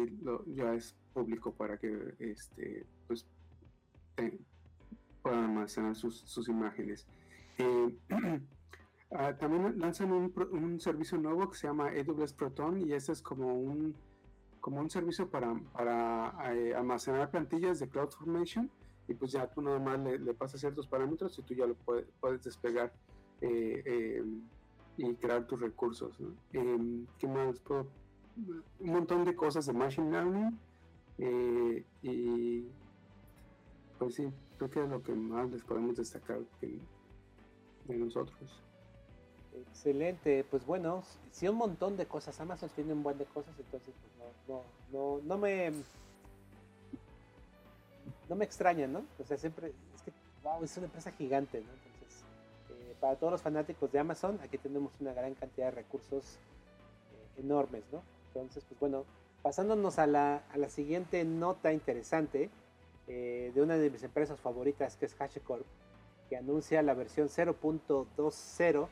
ya 0.47 0.73
es 0.73 0.95
público 1.13 1.53
para 1.53 1.77
que 1.77 2.15
este, 2.17 2.85
pues, 3.07 3.27
puedan 5.21 5.43
almacenar 5.43 5.95
sus, 5.95 6.21
sus 6.21 6.47
imágenes. 6.49 7.07
Ah, 9.13 9.35
también 9.37 9.77
lanzan 9.77 10.09
un, 10.13 10.33
un, 10.53 10.79
servicio 10.79 11.17
nuevo 11.17 11.49
que 11.49 11.57
se 11.57 11.67
llama 11.67 11.89
AWS 11.89 12.31
Proton 12.31 12.79
y 12.79 12.93
este 12.93 13.11
es 13.11 13.21
como 13.21 13.55
un, 13.55 13.93
como 14.61 14.79
un 14.79 14.89
servicio 14.89 15.29
para, 15.29 15.53
para 15.73 16.29
almacenar 16.77 17.29
plantillas 17.29 17.79
de 17.79 17.89
CloudFormation 17.89 18.69
y 19.07 19.13
pues 19.13 19.31
ya 19.31 19.47
tú 19.47 19.61
nada 19.61 19.79
más 19.79 19.99
le, 19.99 20.33
pasas 20.33 20.61
ciertos 20.61 20.87
parámetros 20.87 21.37
y 21.37 21.41
tú 21.41 21.53
ya 21.53 21.65
lo 21.65 21.75
puedes 21.75 22.43
despegar 22.43 22.93
eh, 23.41 23.83
eh, 23.85 24.23
y 24.97 25.15
crear 25.15 25.45
tus 25.45 25.59
recursos. 25.59 26.17
Em, 26.53 27.05
¿Qué 27.17 27.27
más? 27.27 27.61
un 28.79 28.89
montón 28.89 29.25
de 29.25 29.35
cosas 29.35 29.65
de 29.65 29.73
Machine 29.73 30.09
Learning 30.09 30.57
eh, 31.17 31.85
y 32.01 32.65
pues 33.99 34.15
sí, 34.15 34.31
creo 34.57 34.69
que 34.69 34.83
es 34.83 34.89
lo 34.89 35.03
que 35.03 35.13
más 35.13 35.51
les 35.51 35.63
podemos 35.63 35.97
destacar 35.97 36.39
de, 36.61 36.79
nosotros. 37.97 38.63
Excelente, 39.53 40.45
pues 40.49 40.65
bueno, 40.65 41.03
si 41.31 41.47
un 41.47 41.55
montón 41.55 41.97
de 41.97 42.05
cosas, 42.05 42.39
Amazon 42.39 42.69
tiene 42.69 42.93
un 42.93 43.03
buen 43.03 43.17
de 43.17 43.25
cosas, 43.25 43.53
entonces 43.59 43.93
pues 43.99 44.13
no, 44.47 44.63
no, 44.91 45.17
no, 45.17 45.21
no 45.23 45.37
me 45.37 45.71
no 48.31 48.37
me 48.37 48.45
extraña, 48.45 48.87
¿no? 48.87 49.03
O 49.19 49.25
sea, 49.25 49.37
siempre, 49.37 49.73
es 49.93 50.01
que, 50.03 50.13
wow, 50.41 50.63
es 50.63 50.77
una 50.77 50.85
empresa 50.85 51.11
gigante, 51.11 51.59
¿no? 51.59 51.67
Entonces, 51.69 52.23
eh, 52.69 52.95
para 53.01 53.17
todos 53.17 53.33
los 53.33 53.41
fanáticos 53.41 53.91
de 53.91 53.99
Amazon, 53.99 54.39
aquí 54.41 54.57
tenemos 54.57 54.93
una 55.01 55.11
gran 55.11 55.33
cantidad 55.33 55.65
de 55.65 55.71
recursos 55.71 56.37
eh, 57.13 57.41
enormes, 57.41 57.83
¿no? 57.91 58.01
Entonces, 58.27 58.63
pues 58.69 58.79
bueno, 58.79 59.03
pasándonos 59.41 59.99
a 59.99 60.07
la, 60.07 60.43
a 60.49 60.57
la 60.57 60.69
siguiente 60.69 61.25
nota 61.25 61.73
interesante 61.73 62.49
eh, 63.07 63.51
de 63.53 63.61
una 63.61 63.75
de 63.75 63.89
mis 63.89 64.03
empresas 64.03 64.39
favoritas, 64.39 64.95
que 64.95 65.07
es 65.07 65.15
HashiCorp, 65.19 65.65
que 66.29 66.37
anuncia 66.37 66.81
la 66.81 66.93
versión 66.93 67.27
0.20 67.27 68.87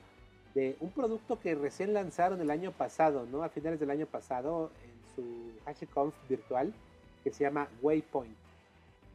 de 0.55 0.75
un 0.79 0.91
producto 0.91 1.39
que 1.39 1.55
recién 1.55 1.93
lanzaron 1.93 2.41
el 2.41 2.49
año 2.49 2.71
pasado, 2.71 3.25
¿no? 3.31 3.43
A 3.43 3.49
finales 3.49 3.79
del 3.79 3.91
año 3.91 4.05
pasado, 4.05 4.71
en 4.83 5.15
su 5.15 5.51
HashiConf 5.65 6.13
virtual, 6.27 6.73
que 7.23 7.31
se 7.31 7.43
llama 7.43 7.67
Waypoint. 7.81 8.35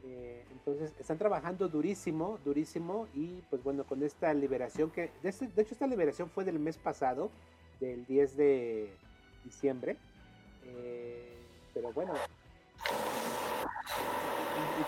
Eh, 0.07 0.43
entonces 0.51 0.93
están 0.99 1.17
trabajando 1.17 1.67
durísimo, 1.67 2.37
durísimo 2.45 3.07
y 3.15 3.41
pues 3.49 3.63
bueno, 3.63 3.83
con 3.85 4.03
esta 4.03 4.33
liberación 4.33 4.91
que, 4.91 5.09
de, 5.23 5.29
este, 5.29 5.45
hecho 5.57 5.73
esta 5.73 5.87
liberación 5.87 6.29
fue 6.29 6.43
del 6.43 6.59
mes 6.59 6.77
pasado, 6.77 7.31
del 7.79 8.05
10 8.05 8.37
de 8.37 8.89
diciembre, 9.43 9.97
eh, 10.65 11.35
pero 11.73 11.91
bueno, 11.91 12.13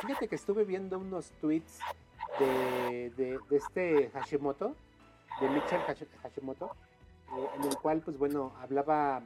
fíjate 0.02 0.28
que 0.28 0.36
estuve 0.36 0.64
viendo 0.64 1.00
unos 1.00 1.32
tweets 1.42 1.80
de, 2.40 3.10
de, 3.18 3.40
este 3.52 4.10
Hashimoto, 4.14 4.76
de 5.40 5.50
Mitchell 5.50 5.82
Hashimoto, 6.24 6.72
eh, 7.38 7.48
en 7.56 7.64
el 7.64 7.78
cual, 7.78 8.02
pues 8.02 8.18
bueno, 8.18 8.54
hablaba 8.60 9.22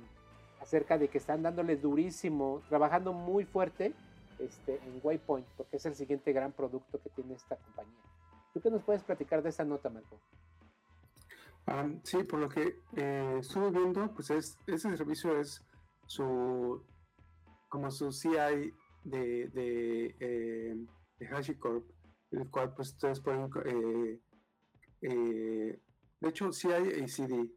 acerca 0.61 0.97
de 0.97 1.07
que 1.07 1.17
están 1.17 1.41
dándole 1.41 1.75
durísimo, 1.75 2.61
trabajando 2.69 3.13
muy 3.13 3.45
fuerte 3.45 3.93
este, 4.39 4.75
en 4.75 4.99
Waypoint, 5.03 5.47
porque 5.57 5.77
es 5.77 5.85
el 5.85 5.95
siguiente 5.95 6.33
gran 6.33 6.51
producto 6.51 6.99
que 7.01 7.09
tiene 7.09 7.33
esta 7.33 7.55
compañía. 7.55 7.99
¿Tú 8.53 8.61
qué 8.61 8.69
nos 8.69 8.83
puedes 8.83 9.03
platicar 9.03 9.41
de 9.41 9.49
esa 9.49 9.63
nota, 9.63 9.89
Marco? 9.89 10.19
Ah, 11.67 11.87
sí, 12.03 12.23
por 12.23 12.39
lo 12.39 12.49
que 12.49 12.75
eh, 12.95 13.37
estuve 13.39 13.71
viendo, 13.71 14.11
pues 14.13 14.29
es, 14.31 14.57
ese 14.67 14.95
servicio 14.97 15.39
es 15.39 15.63
su 16.05 16.83
como 17.69 17.89
su 17.89 18.11
CI 18.11 18.73
de, 19.03 19.47
de, 19.47 20.15
eh, 20.19 20.75
HashiCorp, 21.31 21.85
el 22.31 22.49
cual 22.49 22.73
pues 22.73 22.89
ustedes 22.89 23.21
pueden 23.21 23.49
eh, 25.01 25.79
de 26.21 26.29
hecho 26.29 26.51
CI 26.53 27.03
y 27.03 27.07
CD 27.07 27.49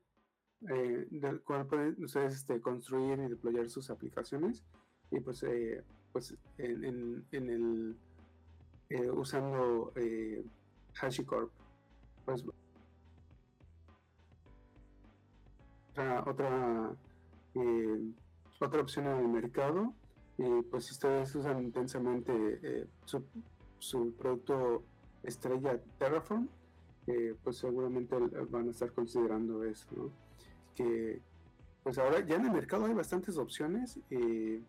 eh, 0.68 1.06
del 1.10 1.42
cual 1.42 1.66
pueden 1.66 2.02
ustedes 2.02 2.36
este, 2.36 2.60
construir 2.60 3.18
y 3.18 3.28
deployar 3.28 3.68
sus 3.68 3.90
aplicaciones 3.90 4.64
y 5.10 5.20
pues, 5.20 5.42
eh, 5.42 5.84
pues 6.10 6.34
en, 6.56 7.26
el 7.30 7.96
eh, 8.88 9.10
usando 9.10 9.92
HashiCorp 10.94 11.50
pues 12.24 12.44
otra 15.90 16.24
otra, 16.26 16.96
otra 18.60 18.80
opción 18.80 19.06
en 19.06 19.18
el 19.18 19.28
mercado 19.28 19.92
y 20.38 20.62
pues 20.62 20.86
si 20.86 20.92
ustedes 20.92 21.34
usan 21.34 21.62
intensamente 21.62 22.88
su, 23.04 23.22
su 23.78 24.14
producto 24.14 24.82
estrella 25.22 25.78
Terraform 25.98 26.48
pues 27.42 27.58
seguramente 27.58 28.16
van 28.50 28.68
a 28.68 28.70
estar 28.70 28.92
considerando 28.92 29.62
eso 29.64 30.10
que 30.74 31.20
pues 31.82 31.98
ahora 31.98 32.20
ya 32.20 32.36
en 32.36 32.46
el 32.46 32.52
mercado 32.52 32.86
hay 32.86 32.94
bastantes 32.94 33.36
opciones 33.36 34.00
eh, 34.10 34.60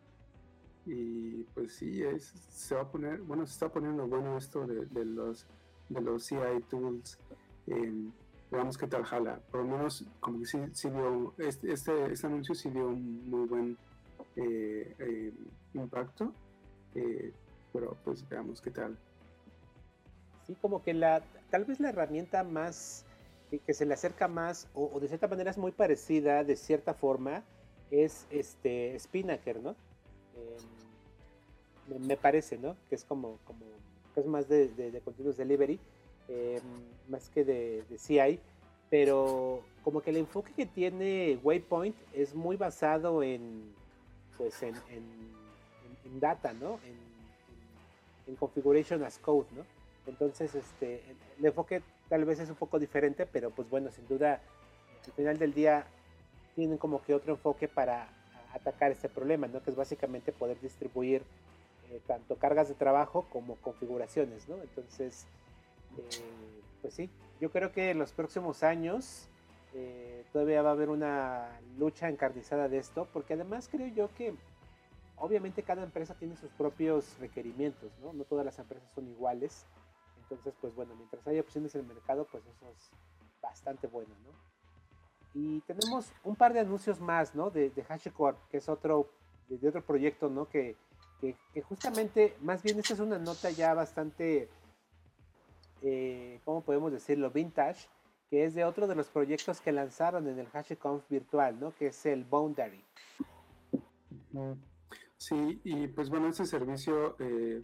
y 0.85 1.43
pues 1.55 1.73
sí, 1.73 2.03
es, 2.03 2.25
se 2.49 2.75
va 2.75 2.81
a 2.81 2.91
poner, 2.91 3.21
bueno, 3.21 3.47
se 3.47 3.53
está 3.53 3.71
poniendo 3.71 4.05
bueno 4.05 4.37
esto 4.37 4.67
de, 4.67 5.05
los 5.05 5.47
de 5.89 6.01
los 6.01 6.27
CI 6.27 6.61
tools. 6.69 7.17
Eh, 7.67 8.09
veamos 8.51 8.77
qué 8.77 8.85
tal 8.85 9.03
jala. 9.03 9.39
Por 9.49 9.61
lo 9.61 9.77
menos 9.77 10.05
como 10.19 10.39
que 10.39 10.45
sí, 10.45 10.59
sí 10.73 10.89
dio, 10.89 11.33
este, 11.37 11.71
este, 11.71 12.11
este 12.11 12.27
anuncio 12.27 12.53
sí 12.53 12.69
dio 12.69 12.89
un 12.89 13.27
muy 13.29 13.47
buen 13.47 13.77
eh, 14.35 15.33
impacto. 15.73 16.33
pero 17.73 17.97
pues 18.03 18.27
veamos 18.27 18.61
qué 18.61 18.71
tal. 18.71 18.99
Sí, 20.47 20.55
como 20.61 20.83
que 20.83 20.93
la, 20.93 21.23
tal 21.49 21.65
vez 21.65 21.79
la 21.79 21.89
herramienta 21.89 22.43
más 22.43 23.05
que, 23.65 23.73
se 23.73 23.85
le 23.85 23.93
acerca 23.93 24.27
más, 24.27 24.67
o, 24.73 24.99
de 24.99 25.07
cierta 25.07 25.27
manera 25.27 25.51
es 25.51 25.57
muy 25.57 25.71
parecida, 25.71 26.43
de 26.43 26.55
cierta 26.55 26.93
forma, 26.93 27.43
es 27.91 28.25
este 28.29 28.97
Spinnaker, 28.99 29.61
¿no? 29.61 29.75
Em, 30.35 32.05
me, 32.05 32.17
parece, 32.17 32.57
¿no? 32.57 32.75
Que 32.89 32.95
es 32.95 33.03
como, 33.03 33.37
como 33.45 33.65
es 34.15 34.25
más 34.25 34.47
de, 34.47 34.69
de, 34.69 34.99
continuous 35.01 35.37
delivery, 35.37 35.79
em, 36.27 36.61
más 37.07 37.29
que 37.29 37.43
de, 37.43 37.83
CI, 37.97 38.39
pero 38.89 39.61
como 39.83 40.01
que 40.01 40.09
el 40.09 40.17
enfoque 40.17 40.53
que 40.53 40.65
tiene 40.65 41.39
Waypoint 41.43 41.95
es 42.13 42.33
muy 42.33 42.55
basado 42.55 43.23
en, 43.23 43.73
pues 44.37 44.61
en, 44.63 44.75
en, 44.89 46.19
data, 46.19 46.53
¿no? 46.53 46.79
En, 46.85 48.35
configuration 48.37 49.03
as 49.03 49.19
code, 49.19 49.45
¿no? 49.55 49.63
Entonces, 50.07 50.53
este, 50.55 51.01
el 51.39 51.45
enfoque 51.45 51.81
tal 52.09 52.25
vez 52.25 52.39
es 52.39 52.49
un 52.49 52.55
poco 52.55 52.79
diferente, 52.79 53.25
pero 53.25 53.49
pues 53.49 53.69
bueno, 53.69 53.91
sin 53.91 54.07
duda, 54.07 54.41
al 55.05 55.13
final 55.13 55.37
del 55.37 55.53
día 55.53 55.85
tienen 56.55 56.77
como 56.77 57.01
que 57.01 57.13
otro 57.13 57.33
enfoque 57.33 57.67
para 57.67 58.07
atacar 58.53 58.91
este 58.91 59.09
problema, 59.09 59.47
¿no? 59.47 59.61
Que 59.61 59.71
es 59.71 59.75
básicamente 59.75 60.31
poder 60.31 60.59
distribuir 60.61 61.23
eh, 61.91 62.01
tanto 62.07 62.35
cargas 62.37 62.69
de 62.69 62.75
trabajo 62.75 63.25
como 63.31 63.55
configuraciones, 63.57 64.47
¿no? 64.47 64.55
Entonces, 64.55 65.25
eh, 65.97 66.61
pues 66.81 66.93
sí, 66.93 67.09
yo 67.39 67.51
creo 67.51 67.71
que 67.71 67.91
en 67.91 67.99
los 67.99 68.11
próximos 68.11 68.63
años 68.63 69.27
eh, 69.73 70.23
todavía 70.31 70.61
va 70.61 70.69
a 70.69 70.73
haber 70.73 70.89
una 70.89 71.49
lucha 71.77 72.09
encarnizada 72.09 72.69
de 72.69 72.77
esto, 72.77 73.07
porque 73.11 73.33
además 73.33 73.67
creo 73.69 73.87
yo 73.87 74.09
que 74.15 74.33
obviamente 75.17 75.63
cada 75.63 75.83
empresa 75.83 76.15
tiene 76.15 76.37
sus 76.37 76.49
propios 76.51 77.17
requerimientos, 77.19 77.91
¿no? 78.01 78.13
No 78.13 78.23
todas 78.23 78.45
las 78.45 78.57
empresas 78.57 78.89
son 78.93 79.07
iguales. 79.09 79.65
Entonces, 80.29 80.55
pues 80.59 80.73
bueno, 80.73 80.95
mientras 80.95 81.25
haya 81.27 81.41
opciones 81.41 81.75
en 81.75 81.81
el 81.81 81.87
mercado, 81.87 82.25
pues 82.31 82.43
eso 82.45 82.67
es 82.69 82.91
bastante 83.41 83.87
bueno, 83.87 84.13
¿no? 84.23 84.31
Y 85.35 85.59
tenemos 85.61 86.11
un 86.23 86.35
par 86.35 86.53
de 86.53 86.61
anuncios 86.61 86.99
más, 86.99 87.35
¿no? 87.35 87.49
De, 87.51 87.69
de 87.69 87.85
que 88.49 88.57
es 88.57 88.69
otro, 88.69 89.11
de, 89.49 89.67
otro 89.67 89.83
proyecto, 89.83 90.29
¿no? 90.29 90.47
Que, 90.47 90.75
que, 91.21 91.61
justamente, 91.61 92.35
más 92.41 92.63
bien 92.63 92.79
esta 92.79 92.93
es 92.93 92.99
una 92.99 93.19
nota 93.19 93.51
ya 93.51 93.73
bastante, 93.73 94.49
eh, 95.81 96.39
¿cómo 96.43 96.61
podemos 96.61 96.91
decirlo? 96.91 97.29
Vintage, 97.29 97.87
que 98.29 98.45
es 98.45 98.55
de 98.55 98.65
otro 98.65 98.87
de 98.87 98.95
los 98.95 99.09
proyectos 99.09 99.61
que 99.61 99.71
lanzaron 99.71 100.27
en 100.27 100.39
el 100.39 100.47
HashiConf 100.51 101.07
virtual, 101.09 101.59
¿no? 101.59 101.75
Que 101.75 101.87
es 101.87 102.05
el 102.05 102.23
Boundary. 102.23 102.83
Sí, 105.17 105.61
y 105.63 105.87
pues 105.87 106.09
bueno, 106.09 106.29
ese 106.29 106.45
servicio... 106.45 107.15
Eh, 107.19 107.63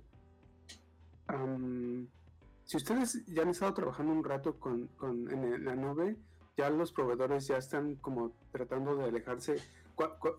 si 2.72 2.78
ustedes 2.78 3.26
ya 3.26 3.42
han 3.42 3.50
estado 3.50 3.74
trabajando 3.74 4.14
un 4.14 4.24
rato 4.24 4.58
con, 4.58 4.90
en 5.04 5.66
la 5.66 5.76
nube, 5.76 6.16
ya 6.56 6.70
los 6.70 6.94
proveedores 6.94 7.46
ya 7.46 7.58
están 7.58 7.96
como 7.96 8.32
tratando 8.54 8.96
de 8.96 9.10
alejarse. 9.10 9.58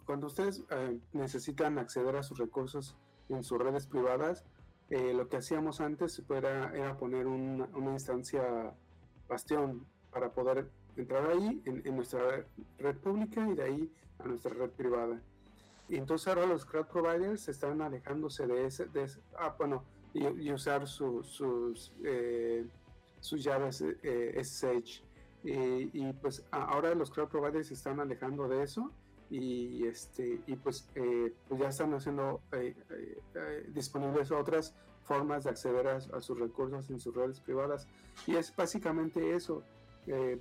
cuando 0.06 0.28
ustedes 0.28 0.64
eh, 0.70 0.98
necesitan 1.12 1.76
acceder 1.76 2.16
a 2.16 2.22
sus 2.22 2.38
recursos 2.38 2.96
en 3.28 3.44
sus 3.44 3.58
redes 3.58 3.86
privadas, 3.86 4.46
eh, 4.88 5.12
lo 5.12 5.28
que 5.28 5.36
hacíamos 5.36 5.82
antes 5.82 6.22
era, 6.30 6.96
poner 6.96 7.26
una, 7.26 7.68
instancia 7.92 8.72
bastión 9.28 9.84
para 10.10 10.32
poder 10.32 10.70
entrar 10.96 11.28
ahí 11.32 11.60
en, 11.66 11.82
en, 11.84 11.96
nuestra 11.96 12.46
red 12.78 12.96
pública 12.96 13.46
y 13.46 13.54
de 13.54 13.62
ahí 13.62 13.92
a 14.20 14.24
nuestra 14.24 14.54
red 14.54 14.70
privada. 14.70 15.20
Y 15.86 15.96
entonces 15.96 16.28
ahora 16.28 16.46
los 16.46 16.64
cloud 16.64 16.86
providers 16.86 17.46
están 17.48 17.82
alejándose 17.82 18.46
de 18.46 18.64
ese, 18.64 18.86
de 18.86 19.02
ese 19.02 19.20
ah, 19.38 19.54
bueno, 19.58 19.84
y, 20.14 20.52
usar 20.52 20.86
sus, 20.86 21.92
eh, 22.04 22.66
sus 23.20 23.42
llaves 23.42 23.82
eh, 24.02 24.40
SSH. 24.42 25.02
Y, 25.44 26.12
pues 26.14 26.44
ahora 26.52 26.94
los 26.94 27.10
cloud 27.10 27.28
providers 27.28 27.68
se 27.68 27.74
están 27.74 27.98
alejando 27.98 28.46
de 28.46 28.62
eso 28.62 28.92
y, 29.28 29.84
este, 29.86 30.40
y 30.46 30.54
pues, 30.54 30.88
eh, 30.94 31.34
pues 31.48 31.60
ya 31.60 31.68
están 31.68 31.92
haciendo 31.94 32.40
disponibles 33.68 34.30
otras 34.30 34.74
formas 35.02 35.44
de 35.44 35.50
acceder 35.50 35.88
a, 35.88 36.00
sus 36.20 36.38
recursos 36.38 36.88
en 36.90 37.00
sus 37.00 37.14
redes 37.14 37.40
privadas. 37.40 37.88
Y 38.26 38.36
es 38.36 38.54
básicamente 38.54 39.34
eso. 39.34 39.64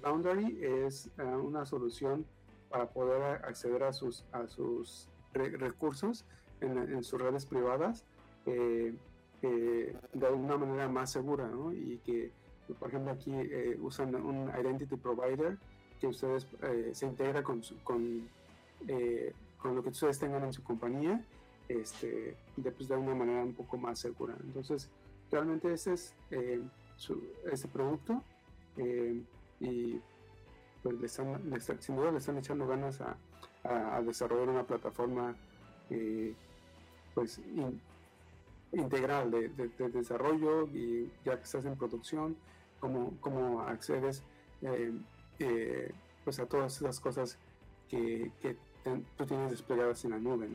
Boundary 0.04 0.60
es 0.62 1.10
una 1.18 1.66
solución 1.66 2.26
para 2.70 2.90
poder 2.90 3.44
acceder 3.46 3.84
a 3.84 3.94
sus, 3.94 4.24
a 4.32 4.48
sus 4.48 5.08
recursos 5.34 6.26
en, 6.62 6.78
en, 6.78 7.04
sus 7.04 7.20
redes 7.20 7.46
privadas 7.46 8.06
de 9.42 10.32
una 10.32 10.58
manera 10.58 10.88
más 10.88 11.12
segura, 11.12 11.48
¿no? 11.48 11.74
Y 11.74 12.00
que, 12.06 12.32
por 12.80 12.90
ejemplo, 12.90 13.12
aquí 13.12 13.32
eh, 13.34 13.78
usan 13.82 14.14
un 14.16 14.50
Identity 14.50 14.96
Provider 14.96 15.58
que 16.00 16.08
ustedes 16.08 16.48
eh, 16.64 16.92
se 16.94 17.06
integra 17.08 17.44
con, 17.44 17.62
con, 17.84 18.28
eh, 18.88 19.34
con, 19.58 19.76
lo 19.76 19.84
que 19.84 19.90
ustedes 19.90 20.20
tengan 20.20 20.44
en 20.44 20.54
su 20.54 20.64
compañía, 20.64 21.24
este, 21.68 22.36
pues, 22.56 22.88
de 22.88 22.96
una 22.96 23.16
manera 23.16 23.44
un 23.44 23.54
poco 23.54 23.78
más 23.78 24.00
segura. 24.00 24.36
Entonces, 24.44 24.90
realmente 25.32 25.74
ese 25.74 25.94
es 25.94 26.14
su, 26.98 27.22
producto 27.72 28.24
y 29.60 30.00
pues 30.82 31.00
le 31.00 31.06
están, 31.06 31.82
sin 31.82 31.96
duda 31.96 32.12
le 32.12 32.18
están 32.18 32.38
echando 32.38 32.66
ganas 32.68 33.00
a, 33.02 33.16
a, 33.64 34.02
desarrollar 34.02 34.50
una 34.50 34.64
plataforma 34.64 35.36
pues 37.14 37.40
integral 38.74 39.32
de, 39.32 39.50
desarrollo 39.90 40.68
y 40.68 41.12
ya 41.26 41.38
que 41.38 41.44
estás 41.44 41.66
en 41.66 41.76
producción, 41.76 42.36
cómo, 42.80 43.62
accedes 43.62 44.24
eh, 44.62 44.94
eh, 45.40 45.92
pues 46.24 46.40
a 46.40 46.46
todas 46.46 46.78
esas 46.78 47.00
cosas 47.00 47.38
que, 47.90 48.32
tú 49.18 49.26
tienes 49.26 49.52
desplegadas 49.52 50.04
en 50.06 50.12
la 50.12 50.18
nube. 50.18 50.50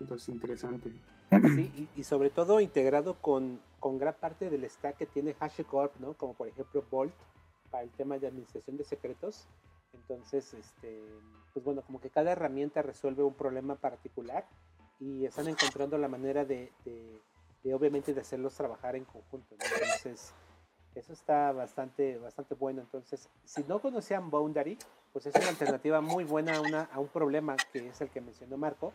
Entonces, 0.00 0.28
interesante. 0.28 0.92
Sí, 1.30 1.88
y, 1.96 2.04
sobre 2.04 2.30
todo 2.30 2.60
integrado 2.60 3.14
con, 3.14 3.60
con, 3.80 3.98
gran 3.98 4.14
parte 4.14 4.50
del 4.50 4.68
stack 4.68 4.98
que 4.98 5.06
tiene 5.06 5.34
HashiCorp, 5.38 5.98
¿no? 5.98 6.12
Como 6.14 6.34
por 6.34 6.48
ejemplo 6.48 6.84
Bolt 6.90 7.14
para 7.70 7.84
el 7.84 7.90
tema 7.90 8.18
de 8.18 8.26
administración 8.26 8.76
de 8.76 8.84
secretos. 8.84 9.46
Entonces, 9.94 10.54
este, 10.54 11.02
pues 11.52 11.64
bueno, 11.64 11.82
como 11.82 12.00
que 12.00 12.10
cada 12.10 12.32
herramienta 12.32 12.82
resuelve 12.82 13.22
un 13.22 13.34
problema 13.34 13.76
particular 13.76 14.46
y 15.02 15.26
están 15.26 15.48
encontrando 15.48 15.98
la 15.98 16.06
manera 16.06 16.44
de, 16.44 16.70
de, 16.84 17.74
obviamente 17.74 18.14
de 18.14 18.20
hacerlos 18.20 18.54
trabajar 18.54 18.94
en 18.94 19.04
conjunto. 19.04 19.56
Entonces, 19.58 20.32
Eso 20.94 21.12
está 21.12 21.52
bastante, 21.52 22.18
bastante 22.18 22.54
bueno. 22.54 22.82
Entonces, 22.82 23.28
si 23.44 23.64
no 23.64 23.80
conocían 23.80 24.30
Boundary, 24.30 24.78
pues 25.12 25.26
es 25.26 25.34
una 25.34 25.48
alternativa 25.48 26.00
muy 26.00 26.24
buena 26.24 26.56
a, 26.56 26.60
una, 26.60 26.82
a 26.84 27.00
un 27.00 27.08
problema 27.08 27.56
que 27.72 27.88
es 27.88 28.00
el 28.00 28.10
que 28.10 28.20
mencionó 28.20 28.56
Marco. 28.56 28.92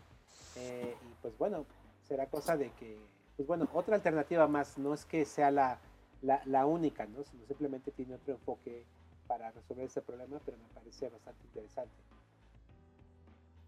Eh, 0.55 0.95
y 0.95 1.13
pues 1.21 1.37
bueno, 1.37 1.65
será 2.07 2.27
cosa 2.27 2.55
de 2.55 2.71
que, 2.71 2.97
pues 3.35 3.47
bueno, 3.47 3.67
otra 3.73 3.95
alternativa 3.95 4.47
más, 4.47 4.77
no 4.77 4.93
es 4.93 5.05
que 5.05 5.25
sea 5.25 5.51
la, 5.51 5.79
la, 6.21 6.41
la 6.45 6.65
única, 6.65 7.05
¿no? 7.05 7.23
sino 7.23 7.45
simplemente 7.47 7.91
tiene 7.91 8.15
otro 8.15 8.33
enfoque 8.35 8.85
para 9.27 9.51
resolver 9.51 9.85
ese 9.85 10.01
problema, 10.01 10.39
pero 10.45 10.57
me 10.57 10.69
parece 10.73 11.09
bastante 11.09 11.43
interesante. 11.47 11.93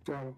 Claro. 0.06 0.36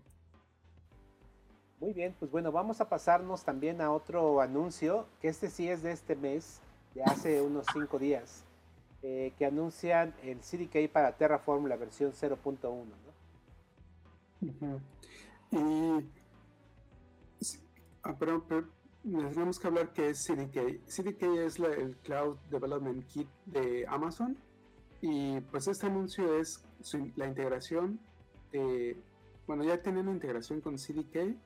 Muy 1.81 1.93
bien, 1.93 2.15
pues 2.19 2.29
bueno, 2.29 2.51
vamos 2.51 2.79
a 2.79 2.87
pasarnos 2.87 3.43
también 3.43 3.81
a 3.81 3.91
otro 3.91 4.39
anuncio, 4.39 5.07
que 5.19 5.29
este 5.29 5.49
sí 5.49 5.67
es 5.67 5.81
de 5.81 5.91
este 5.91 6.15
mes, 6.15 6.61
de 6.93 7.01
hace 7.03 7.41
unos 7.41 7.65
cinco 7.73 7.97
días, 7.97 8.43
eh, 9.01 9.33
que 9.35 9.47
anuncian 9.47 10.13
el 10.21 10.41
CDK 10.41 10.91
para 10.91 11.17
Terraform, 11.17 11.65
la 11.65 11.77
versión 11.77 12.11
0.1. 12.11 12.85
¿no? 14.61 14.79
Y. 15.49 16.07
Ah, 18.03 18.15
pero, 18.17 18.45
tenemos 19.01 19.59
que 19.59 19.65
hablar 19.65 19.91
qué 19.91 20.11
es 20.11 20.23
CDK. 20.23 20.85
CDK 20.85 21.23
es 21.47 21.57
el 21.57 21.97
Cloud 22.03 22.37
Development 22.51 23.03
Kit 23.07 23.27
de 23.47 23.87
Amazon. 23.87 24.37
Y 25.01 25.39
pues 25.41 25.67
este 25.67 25.87
anuncio 25.87 26.37
es 26.37 26.63
la 27.15 27.25
integración. 27.25 27.99
bueno, 29.47 29.63
ya 29.63 29.81
tienen 29.81 30.09
integración 30.09 30.61
con 30.61 30.77
CDK 30.77 31.37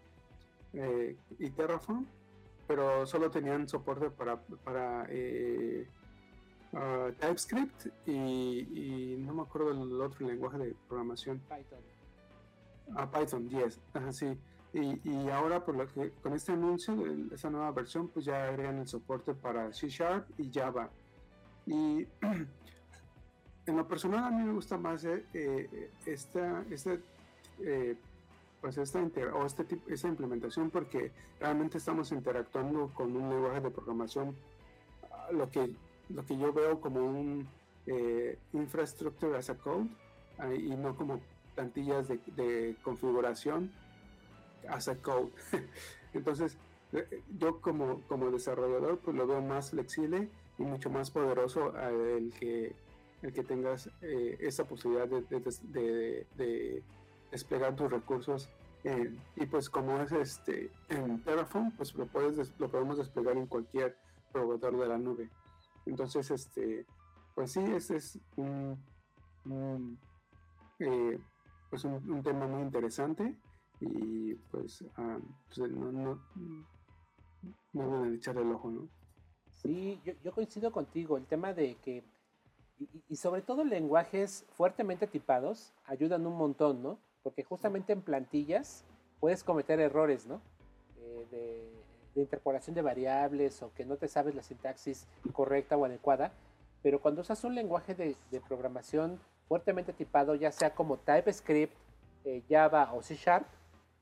eh, 0.75 1.15
y 1.39 1.49
Terraform 1.49 2.05
pero 2.67 3.05
solo 3.05 3.29
tenían 3.29 3.67
soporte 3.67 4.09
para, 4.09 4.38
para 4.41 5.05
eh, 5.09 5.88
uh, 6.73 7.11
TypeScript 7.19 7.88
y, 8.07 9.15
no 9.19 9.33
me 9.33 9.41
acuerdo 9.43 9.69
del 9.69 10.01
otro 10.01 10.27
lenguaje 10.27 10.57
de 10.57 10.75
programación. 10.88 11.39
Python. 11.39 11.79
Ah, 12.95 13.09
Python, 13.09 13.49
yes, 13.49 13.79
sí. 14.11 14.38
Y, 14.73 14.99
y, 15.09 15.29
ahora 15.29 15.63
por 15.63 15.75
lo 15.75 15.88
que 15.88 16.11
con 16.21 16.33
este 16.33 16.51
anuncio 16.51 16.95
de 16.95 17.33
esa 17.33 17.49
nueva 17.49 17.71
versión, 17.71 18.07
pues 18.09 18.25
ya 18.25 18.45
agregan 18.47 18.79
el 18.79 18.88
soporte 18.88 19.33
para 19.33 19.71
C 19.73 19.88
Sharp 19.88 20.27
y 20.38 20.51
Java. 20.51 20.89
Y 21.65 22.07
en 23.65 23.77
lo 23.77 23.88
personal 23.88 24.25
a 24.25 24.31
mí 24.31 24.43
me 24.43 24.53
gusta 24.53 24.77
más 24.77 25.05
eh, 25.05 25.25
eh 25.33 25.91
esta, 26.05 26.63
este 26.69 26.99
eh, 27.59 27.95
pues 28.65 28.80
esta, 28.80 28.99
o 29.36 29.45
este 29.45 29.63
tipo, 29.63 29.88
esta 29.91 30.08
implementación 30.08 30.71
porque 30.71 31.12
realmente 31.39 31.78
estamos 31.78 32.12
interactuando 32.12 32.89
con 32.95 33.15
un 33.15 33.30
lenguaje 33.30 33.62
de 33.62 33.69
programación, 33.69 34.36
ah, 35.12 35.28
lo 35.32 35.51
que, 35.51 35.69
lo 36.10 36.25
que 36.25 36.36
yo 36.36 36.51
veo 36.51 36.82
como 36.82 37.06
un 37.06 37.47
eh, 37.86 38.39
infrastructure 38.54 39.38
as 39.38 39.51
a 39.51 39.56
code 39.56 39.88
ah, 40.39 40.51
y 40.51 40.75
no 40.75 40.95
como 40.95 41.21
plantillas 41.54 42.08
de, 42.08 42.75
configuración 42.82 43.71
as 44.67 44.88
a 44.88 44.95
code. 44.95 45.30
Entonces, 46.15 46.58
eh, 46.93 47.21
yo 47.38 47.62
como, 47.62 48.01
como 48.08 48.32
desarrollador 48.32 48.97
pues 48.97 49.15
lo 49.15 49.28
veo 49.28 49.43
más 49.43 49.69
flexible 49.69 50.28
y 50.58 50.63
mucho 50.63 50.89
más 50.89 51.12
poderoso 51.12 51.78
el 51.78 52.34
que, 52.34 52.73
el 53.21 53.32
que 53.32 53.43
tengas 53.43 53.91
eh, 54.01 54.38
esa 54.39 54.63
posibilidad 54.63 55.08
de, 55.08 55.21
de 55.21 56.84
desplegar 57.30 57.75
tus 57.75 57.91
recursos 57.91 58.49
eh, 58.85 59.17
y 59.35 59.45
pues 59.47 59.67
como 59.67 59.99
es 59.99 60.11
este 60.11 60.71
en 60.89 61.19
Terraform, 61.23 61.71
pues 61.71 61.95
lo, 61.95 62.05
puedes, 62.05 62.53
lo 62.59 62.69
podemos 62.69 62.99
desplegar 62.99 63.35
en 63.35 63.47
cualquier 63.47 63.97
proveedor 64.31 64.77
de 64.77 64.87
la 64.87 64.99
nube. 64.99 65.31
Entonces, 65.87 66.29
este, 66.29 66.85
pues 67.33 67.51
sí, 67.51 67.61
ese 67.61 67.97
es 67.97 68.19
un, 68.35 68.77
eh, 70.77 71.19
pues 71.71 71.83
un, 71.83 72.21
tema 72.21 72.45
muy 72.45 72.61
interesante 72.61 73.35
y 73.79 74.35
pues, 74.51 74.85
ah, 74.97 75.17
pues 75.47 75.71
no, 75.71 75.91
no, 75.91 76.21
no 77.73 77.91
deben 77.91 78.13
echar 78.13 78.37
el 78.37 78.51
ojo, 78.51 78.69
¿no? 78.69 78.87
Sí, 79.49 79.99
yo, 80.23 80.31
coincido 80.31 80.71
contigo. 80.71 81.17
El 81.17 81.25
tema 81.25 81.53
de 81.53 81.73
que, 81.77 82.03
y, 83.09 83.15
sobre 83.15 83.41
todo 83.41 83.63
lenguajes 83.63 84.45
fuertemente 84.51 85.07
tipados, 85.07 85.73
ayudan 85.85 86.27
un 86.27 86.37
montón, 86.37 86.83
¿no? 86.83 86.99
Porque 87.25 87.43
justamente 87.43 87.91
en 87.91 88.03
plantillas 88.03 88.85
puedes 89.19 89.43
cometer 89.43 89.79
errores, 89.79 90.27
¿no? 90.27 90.41
Eh, 90.99 91.25
de, 91.31 92.21
interpolación 92.21 92.75
de 92.75 92.81
variables 92.81 93.61
o 93.61 93.73
que 93.73 93.83
no 93.83 93.97
te 93.97 94.07
sabes 94.07 94.35
la 94.35 94.43
sintaxis 94.43 95.05
correcta 95.33 95.75
o 95.75 95.83
adecuada, 95.83 96.31
pero 96.81 97.01
cuando 97.01 97.21
usas 97.21 97.43
un 97.43 97.55
lenguaje 97.55 97.93
de, 97.93 98.15
programación 98.47 99.19
fuertemente 99.49 99.91
tipado, 99.91 100.35
ya 100.35 100.51
sea 100.51 100.73
como 100.73 100.97
TypeScript, 100.97 101.73
eh, 102.23 102.43
Java 102.47 102.93
o 102.93 103.01
C 103.01 103.15
Sharp, 103.15 103.47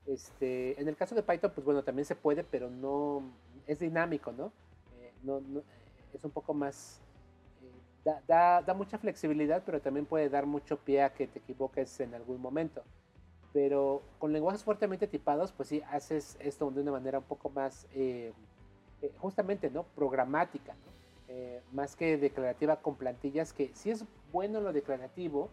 este, 0.05 0.79
en 0.79 0.87
el 0.89 0.95
caso 0.97 1.15
de 1.15 1.23
Python, 1.23 1.53
pues 1.55 1.65
bueno, 1.65 1.81
también 1.81 2.05
se 2.05 2.15
puede, 2.15 2.43
pero 2.43 2.69
no 2.69 3.23
es 3.65 3.79
dinámico, 3.79 4.31
¿no? 4.33 4.51
Eh, 4.99 5.13
no, 5.23 5.41
es 6.13 6.23
un 6.23 6.31
poco 6.31 6.53
más 6.53 7.01
da, 8.27 8.61
da, 8.61 8.73
mucha 8.73 8.97
flexibilidad, 8.97 9.63
pero 9.65 9.81
también 9.81 10.05
puede 10.05 10.29
dar 10.29 10.45
mucho 10.45 10.77
pie 10.77 11.01
a 11.01 11.13
que 11.13 11.25
te 11.25 11.39
equivoques 11.39 12.01
en 12.01 12.13
algún 12.13 12.41
momento 12.41 12.83
pero 13.53 14.01
con 14.17 14.33
lenguajes 14.33 14.63
fuertemente 14.63 15.07
tipados, 15.07 15.51
pues 15.51 15.69
sí, 15.69 15.81
haces 15.91 16.35
esto 16.39 16.69
de 16.71 16.81
una 16.81 16.91
manera 16.91 17.19
un 17.19 17.23
poco 17.23 17.49
más, 17.51 17.85
eh, 17.93 18.33
eh, 19.01 19.11
justamente, 19.19 19.69
¿no? 19.69 19.83
Programática. 19.95 20.73
Eh, 21.29 21.61
más 21.71 21.95
que 21.95 22.17
declarativa 22.17 22.77
con 22.77 22.95
plantillas, 22.95 23.53
que 23.53 23.71
sí 23.75 23.91
es 23.91 24.03
bueno 24.31 24.59
lo 24.59 24.73
declarativo, 24.73 25.49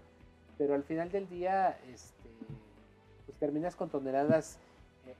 pero 0.57 0.75
al 0.75 0.83
final 0.83 1.13
del 1.13 1.29
día, 1.29 1.79
este, 1.93 2.29
pues 3.27 3.39
terminas 3.39 3.77
con 3.77 3.91
toneladas 3.91 4.59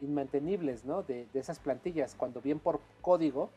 inmantenibles, 0.01 0.85
¿no? 0.85 1.03
De, 1.03 1.27
esas 1.35 1.59
plantillas, 1.59 2.15
cuando 2.15 2.41
bien 2.41 2.59
por 2.61 2.81
código 3.03 3.51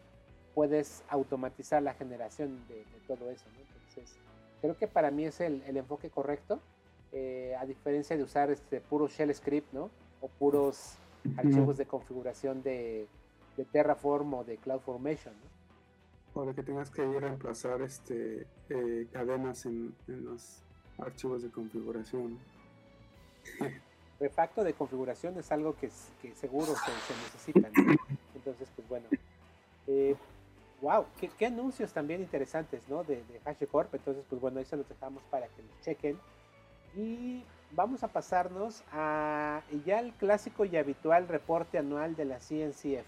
puedes 0.53 1.03
automatizar 1.09 1.81
la 1.81 1.93
generación 1.93 2.59
de, 2.67 2.83
todo 3.07 3.29
eso, 3.29 3.45
¿no? 3.53 3.59
Entonces, 3.59 4.17
creo 4.61 4.77
que 4.77 4.87
para 4.87 5.11
mí 5.11 5.25
es 5.25 5.39
el 5.39 5.77
enfoque 5.77 6.09
correcto 6.09 6.59
eh, 7.15 7.55
a 7.59 7.65
diferencia 7.67 8.17
de 8.17 8.23
usar 8.23 8.49
este 8.49 8.81
puro 8.81 9.07
shell 9.07 9.31
script, 9.35 9.71
¿no? 9.71 9.91
O 10.19 10.27
puros 10.27 10.95
archivos 11.37 11.77
de 11.77 11.85
configuración 11.85 12.63
de, 12.63 13.07
Terraform 13.71 14.33
o 14.33 14.43
de 14.43 14.57
CloudFormation, 14.57 15.35
¿no? 15.35 16.41
O 16.41 16.45
de 16.47 16.55
que 16.55 16.63
tengas 16.63 16.89
que 16.89 17.07
ir 17.07 17.17
a 17.17 17.19
reemplazar 17.19 17.83
este, 17.83 18.47
eh, 18.69 19.07
cadenas 19.11 19.67
en, 19.67 19.93
los 20.07 20.63
archivos 20.97 21.43
de 21.43 21.51
configuración. 21.51 22.39
Refacto 24.19 24.63
de 24.63 24.73
configuración 24.73 25.37
es 25.37 25.51
algo 25.51 25.75
que, 25.75 25.91
seguro 26.33 26.73
se, 26.73 27.13
necesita, 27.25 27.69
¿no? 27.79 27.95
Entonces, 28.33 28.67
pues 28.75 28.89
bueno. 28.89 29.05
wow, 30.81 31.05
eh, 31.21 31.29
qué, 31.37 31.45
anuncios 31.45 31.93
también 31.93 32.21
interesantes, 32.21 32.89
¿no? 32.89 33.03
De, 33.03 33.17
de 33.17 33.39
HashiCorp. 33.45 33.93
Entonces, 33.93 34.25
pues 34.27 34.41
bueno, 34.41 34.57
ahí 34.57 34.65
se 34.65 34.77
los 34.77 34.89
dejamos 34.89 35.21
para 35.29 35.47
que 35.47 35.61
los 35.61 35.79
chequen. 35.81 36.17
Y 36.95 37.43
vamos 37.71 38.03
a 38.03 38.07
pasarnos 38.07 38.83
a 38.91 39.61
ya 39.85 39.99
el 39.99 40.13
clásico 40.13 40.65
y 40.65 40.77
habitual 40.77 41.27
reporte 41.27 41.77
anual 41.77 42.15
de 42.15 42.25
la 42.25 42.39
CNCF. 42.39 43.05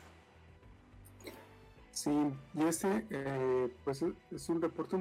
Sí, 1.92 2.12
y 2.54 2.64
este 2.64 3.06
eh, 3.10 3.74
pues 3.86 4.04
es 4.30 4.50
un 4.50 4.62
reporte 4.62 4.98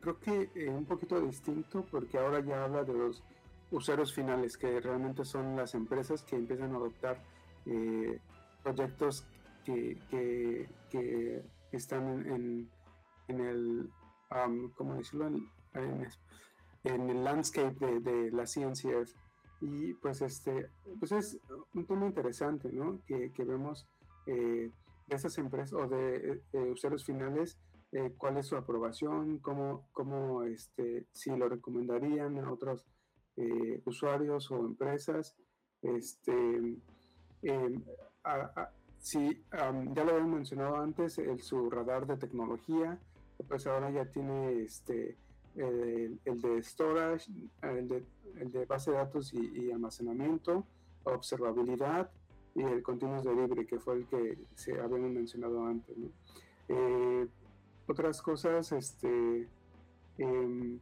creo 0.00 0.18
que 0.18 0.50
eh, 0.54 0.70
un 0.70 0.86
poquito 0.86 1.20
distinto 1.20 1.84
porque 1.90 2.16
ahora 2.16 2.40
ya 2.40 2.64
habla 2.64 2.84
de 2.84 2.94
los 2.94 3.22
usuarios 3.70 4.14
finales 4.14 4.56
que 4.56 4.80
realmente 4.80 5.26
son 5.26 5.56
las 5.56 5.74
empresas 5.74 6.22
que 6.22 6.36
empiezan 6.36 6.72
a 6.72 6.76
adoptar 6.76 7.22
eh, 7.66 8.18
proyectos 8.62 9.26
que, 9.64 9.98
que, 10.08 11.42
están 11.70 12.08
en, 12.26 12.70
en, 13.28 13.40
el, 13.40 13.90
¿cómo 14.74 14.94
decirlo? 14.94 15.30
En 16.84 17.10
el 17.10 17.24
landscape 17.24 18.00
de, 18.00 18.30
la 18.30 18.44
CNCF. 18.44 19.14
Y 19.60 19.94
pues 19.94 20.22
este, 20.22 20.70
pues 20.98 21.12
es 21.12 21.38
un 21.74 21.86
tema 21.86 22.06
interesante, 22.06 22.70
¿no? 22.72 23.00
Que, 23.06 23.32
vemos 23.38 23.88
eh, 24.26 24.70
de 25.06 25.16
esas 25.16 25.36
empresas 25.38 25.72
o 25.72 25.88
de 25.88 26.42
eh, 26.52 26.70
usuarios 26.70 27.04
finales, 27.04 27.58
eh, 27.92 28.14
cuál 28.16 28.36
es 28.36 28.46
su 28.46 28.56
aprobación, 28.56 29.38
cómo, 29.38 29.88
cómo 29.92 30.44
este, 30.44 31.06
si 31.12 31.34
lo 31.34 31.48
recomendarían 31.48 32.38
a 32.38 32.52
otros 32.52 32.86
usuarios 33.84 34.50
o 34.50 34.58
empresas. 34.66 35.36
Este, 35.80 36.32
em, 37.42 37.84
si 38.98 39.44
ya 39.52 40.04
lo 40.04 40.10
había 40.14 40.26
mencionado 40.26 40.76
antes, 40.76 41.18
el, 41.18 41.40
su 41.40 41.70
radar 41.70 42.06
de 42.06 42.16
tecnología, 42.16 42.98
pues 43.46 43.66
ahora 43.68 43.90
ya 43.90 44.10
tiene 44.10 44.62
este, 44.62 45.16
el, 45.58 46.40
de 46.40 46.62
storage, 46.62 47.30
el 47.62 47.88
de, 47.88 48.04
el 48.36 48.50
de, 48.50 48.64
base 48.64 48.90
de 48.90 48.98
datos 48.98 49.32
y, 49.34 49.70
almacenamiento, 49.70 50.64
observabilidad 51.04 52.10
y 52.54 52.62
el 52.62 52.82
continuous 52.82 53.24
delivery, 53.24 53.66
que 53.66 53.78
fue 53.78 53.96
el 53.96 54.06
que 54.06 54.38
se 54.54 54.72
habíamos 54.80 55.10
mencionado 55.10 55.64
antes. 55.64 55.96
Eh, 56.68 57.26
otras 57.86 58.22
cosas, 58.22 58.70
este, 58.72 59.48
em, 60.18 60.78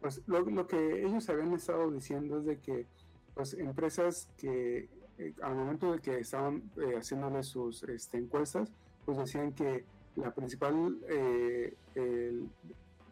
pues 0.00 0.22
lo, 0.26 0.66
que 0.66 1.04
ellos 1.04 1.28
habían 1.28 1.52
estado 1.52 1.90
diciendo 1.90 2.38
es 2.38 2.44
de 2.46 2.58
que 2.58 2.86
pues 3.34 3.54
empresas 3.54 4.28
que 4.36 4.88
eh, 5.18 5.34
al 5.42 5.54
momento 5.54 5.92
de 5.92 6.00
que 6.00 6.18
estaban 6.18 6.70
eh, 6.78 6.96
haciéndole 6.96 7.42
sus 7.42 7.82
este, 7.82 8.18
encuestas, 8.18 8.72
pues 9.04 9.18
decían 9.18 9.52
que 9.52 9.84
la 10.16 10.32
principal 10.34 10.98
eh, 11.08 11.74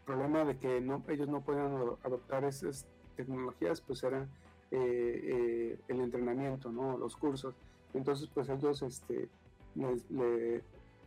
problema 0.08 0.44
de 0.44 0.56
que 0.56 0.80
no, 0.80 1.04
ellos 1.08 1.28
no 1.28 1.42
puedan 1.42 1.72
adoptar 2.02 2.44
esas 2.44 2.86
tecnologías, 3.16 3.80
pues 3.80 4.02
era 4.02 4.26
el 4.70 5.78
entrenamiento, 5.88 6.70
¿no? 6.72 6.96
Los 6.96 7.16
cursos. 7.16 7.54
Entonces, 7.94 8.28
pues 8.32 8.48
ellos, 8.48 8.82
este, 8.82 9.28
les, 9.74 10.04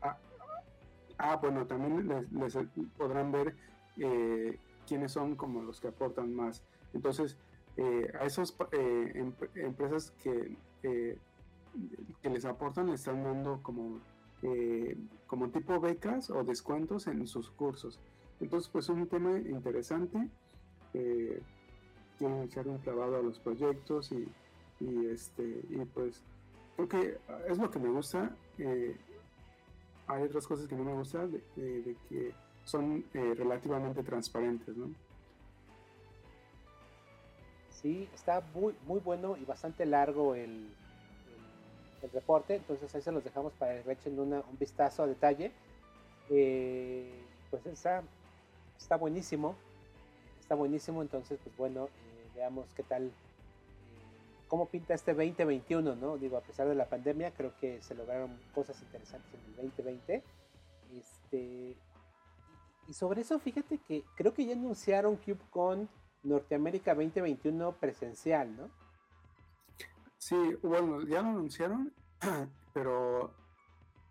ah, 0.02 0.18
ah, 1.18 1.36
bueno, 1.38 1.66
también 1.66 2.08
les, 2.32 2.58
podrán 2.98 3.32
ver 3.32 3.56
quiénes 4.88 5.12
son 5.12 5.36
como 5.36 5.64
los 5.64 5.80
que 5.80 5.88
aportan 5.88 6.34
más. 6.36 6.64
Entonces, 6.94 7.38
eh, 7.78 8.12
a 8.20 8.26
esas 8.26 8.56
eh, 8.74 9.12
em, 9.16 9.34
empresas 9.56 10.12
que, 10.22 10.58
eh, 10.84 11.18
que 12.22 12.30
les 12.30 12.46
aportan 12.46 12.88
le 12.88 12.96
están 12.96 13.24
dando 13.24 13.62
como, 13.64 14.00
como 15.28 15.50
tipo 15.50 15.80
becas 15.80 16.30
o 16.30 16.44
descuentos 16.44 17.08
en 17.08 17.26
sus 17.28 17.50
cursos. 17.52 18.00
Entonces, 18.42 18.70
pues 18.70 18.86
es 18.86 18.90
un 18.90 19.08
tema 19.08 19.40
interesante. 19.40 20.30
quieren 20.92 22.44
echar 22.44 22.68
un 22.68 22.78
clavado 22.80 23.18
a 23.18 23.22
los 23.22 23.40
proyectos 23.40 24.12
y, 24.12 24.28
y, 24.80 25.06
este, 25.08 25.62
y 25.70 25.86
pues 25.94 26.24
creo 26.76 26.90
que 26.90 27.18
es 27.48 27.58
lo 27.58 27.70
que 27.70 27.80
me 27.80 27.90
gusta. 27.90 28.36
hay 30.08 30.24
otras 30.24 30.46
cosas 30.46 30.68
que 30.68 30.76
no 30.76 30.84
me 30.84 30.94
gustan 30.94 31.32
de 31.32 31.96
que 32.10 32.34
son 32.66 33.04
eh, 33.14 33.34
relativamente 33.36 34.04
transparentes, 34.04 34.76
¿no? 34.78 34.94
Sí, 37.70 38.08
está 38.14 38.42
muy, 38.54 38.76
muy 38.86 39.00
bueno 39.00 39.38
y 39.38 39.46
bastante 39.46 39.86
largo 39.86 40.36
el, 40.36 40.70
el, 42.04 42.12
reporte, 42.12 42.56
entonces 42.56 42.94
ahí 42.94 43.02
se 43.02 43.12
los 43.12 43.24
dejamos 43.24 43.54
para 43.54 43.82
que 43.82 43.92
echen 43.92 44.20
un 44.20 44.44
vistazo 44.60 45.04
a 45.04 45.08
detalle. 45.08 45.52
Eh, 46.30 47.12
pues 47.50 47.66
está, 47.66 48.04
está 48.82 48.98
buenísimo, 48.98 49.56
está 50.40 50.56
buenísimo, 50.56 51.02
entonces 51.02 51.40
pues 51.44 51.56
bueno, 51.58 51.86
eh, 51.86 52.32
veamos 52.36 52.66
qué 52.76 52.84
tal, 52.84 53.12
cómo 54.48 54.66
pinta 54.68 54.94
este 54.94 55.14
2021, 55.14 55.96
¿no? 55.96 56.18
Digo, 56.18 56.38
a 56.38 56.42
pesar 56.42 56.68
de 56.68 56.76
la 56.76 56.90
pandemia, 56.90 57.32
creo 57.32 57.54
que 57.60 57.82
se 57.82 57.96
lograron 57.96 58.38
cosas 58.54 58.82
interesantes 58.82 59.34
en 59.34 59.50
el 59.52 59.56
2020. 59.56 60.24
Este, 60.98 61.78
y 62.88 62.94
sobre 62.94 63.22
eso, 63.22 63.40
fíjate 63.40 63.78
que 63.78 64.04
creo 64.16 64.34
que 64.34 64.46
ya 64.46 64.54
anunciaron 64.54 65.16
CubeCon 65.16 65.88
Norteamérica 66.24 66.94
2021 66.94 67.72
presencial, 67.74 68.56
¿no? 68.58 68.70
Sí, 70.18 70.36
bueno, 70.62 71.02
ya 71.08 71.22
lo 71.22 71.30
anunciaron, 71.30 71.94
pero 72.74 73.34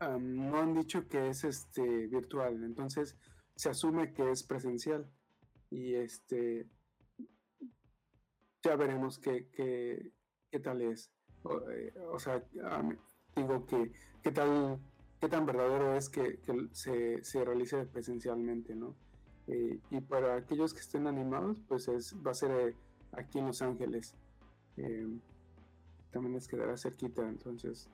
no 0.00 0.58
han 0.58 0.74
dicho 0.74 1.06
que 1.06 1.28
es 1.28 1.44
este 1.44 2.06
virtual, 2.06 2.64
entonces 2.64 3.16
se 3.60 3.68
asume 3.68 4.14
que 4.14 4.30
es 4.30 4.42
presencial. 4.42 5.06
Y 5.68 5.94
este 5.94 6.66
ya 8.62 8.74
veremos 8.76 9.18
qué, 9.18 9.48
qué, 9.50 10.12
qué 10.50 10.60
tal 10.60 10.80
es. 10.80 11.10
O, 11.42 11.70
eh, 11.70 11.92
sea, 12.18 12.42
digo 13.36 13.66
que 13.66 13.92
qué 14.22 14.32
tal 14.32 14.80
qué 15.20 15.28
tan 15.28 15.44
verdadero 15.44 15.94
es 15.94 16.08
que, 16.08 16.40
se, 16.72 17.22
se, 17.22 17.44
realice 17.44 17.84
presencialmente, 17.84 18.74
¿no? 18.74 18.96
Eh, 19.46 19.78
y 19.90 20.00
para 20.00 20.36
aquellos 20.36 20.72
que 20.72 20.80
estén 20.80 21.06
animados, 21.06 21.58
pues 21.68 21.86
es, 21.88 22.16
va 22.26 22.30
a 22.30 22.34
ser 22.34 22.50
eh, 22.52 22.76
aquí 23.12 23.38
en 23.38 23.46
Los 23.48 23.60
Ángeles. 23.60 24.14
También 26.10 26.32
les 26.32 26.48
quedará 26.48 26.78
cerquita, 26.78 27.28
entonces, 27.28 27.90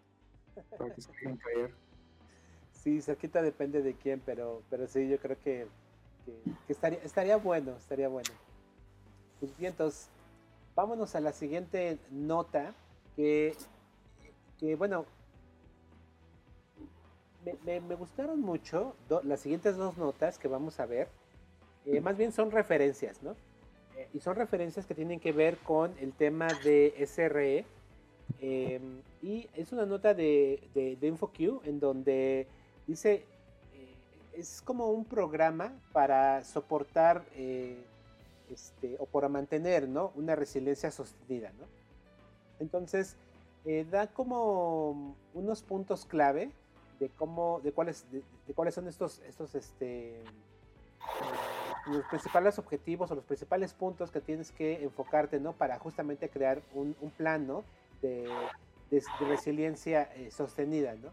para 0.78 0.94
que 0.94 1.00
se 1.00 1.12
puedan 1.12 1.36
caer. 1.38 1.74
Sí, 2.86 3.02
cerquita 3.02 3.42
depende 3.42 3.82
de 3.82 3.94
quién, 3.94 4.22
pero, 4.24 4.62
pero 4.70 4.86
sí, 4.86 5.08
yo 5.08 5.18
creo 5.18 5.36
que, 5.42 5.66
estaría, 6.68 7.36
bueno, 7.36 7.74
estaría 7.76 8.06
bueno. 8.06 8.30
Pues 9.40 9.50
entonces, 9.58 10.08
vámonos 10.76 11.16
a 11.16 11.20
la 11.20 11.32
siguiente 11.32 11.98
nota, 12.12 12.72
que, 13.16 13.56
que 14.60 14.76
bueno, 14.76 15.04
me, 17.64 17.80
gustaron 17.96 18.40
mucho 18.40 18.94
las 19.24 19.40
siguientes 19.40 19.76
dos 19.76 19.98
notas 19.98 20.38
que 20.38 20.46
vamos 20.46 20.78
a 20.78 20.86
ver. 20.86 21.08
Eh, 21.86 22.00
más 22.00 22.16
bien 22.16 22.30
son 22.30 22.52
referencias, 22.52 23.20
¿no? 23.20 23.32
Eh, 23.96 24.08
y 24.14 24.20
son 24.20 24.36
referencias 24.36 24.86
que 24.86 24.94
tienen 24.94 25.18
que 25.18 25.32
ver 25.32 25.56
con 25.58 25.92
el 25.98 26.12
tema 26.12 26.46
de 26.62 26.94
SRE. 27.04 27.64
Em, 28.38 29.02
y 29.22 29.48
es 29.54 29.72
una 29.72 29.86
nota 29.86 30.14
de, 30.14 30.62
de, 30.72 31.04
InfoQ 31.04 31.64
en 31.64 31.80
donde 31.80 32.46
dice, 32.86 33.24
eh, 33.74 33.94
es 34.34 34.62
como 34.62 34.90
un 34.90 35.04
programa 35.04 35.72
para 35.92 36.44
soportar 36.44 37.24
este, 38.50 38.96
o 38.98 39.06
para 39.06 39.28
mantener 39.28 39.88
¿no? 39.88 40.12
una 40.14 40.34
resiliencia 40.36 40.90
sostenida. 40.90 41.52
¿no? 41.58 41.66
Entonces, 42.60 43.16
da 43.90 44.06
como 44.06 45.16
unos 45.34 45.62
puntos 45.62 46.06
clave 46.06 46.52
de 46.98 47.08
cómo, 47.10 47.60
de 47.62 47.72
cuáles, 47.72 48.04
de, 48.10 48.54
cuáles 48.54 48.74
son 48.74 48.88
estos, 48.88 49.20
estos, 49.28 49.54
este, 49.54 50.20
eh, 50.20 50.24
los 51.86 52.04
principales 52.06 52.58
objetivos 52.58 53.10
o 53.10 53.14
los 53.14 53.24
principales 53.24 53.74
puntos 53.74 54.10
que 54.10 54.20
tienes 54.20 54.50
que 54.52 54.82
enfocarte, 54.82 55.38
¿no? 55.38 55.52
Para 55.52 55.78
justamente 55.78 56.28
crear 56.28 56.60
un, 56.74 56.96
un 57.00 57.10
plan. 57.10 57.46
De, 58.02 58.28
resiliencia 59.28 60.08
eh, 60.14 60.30
sostenida, 60.30 60.94
¿no? 60.94 61.10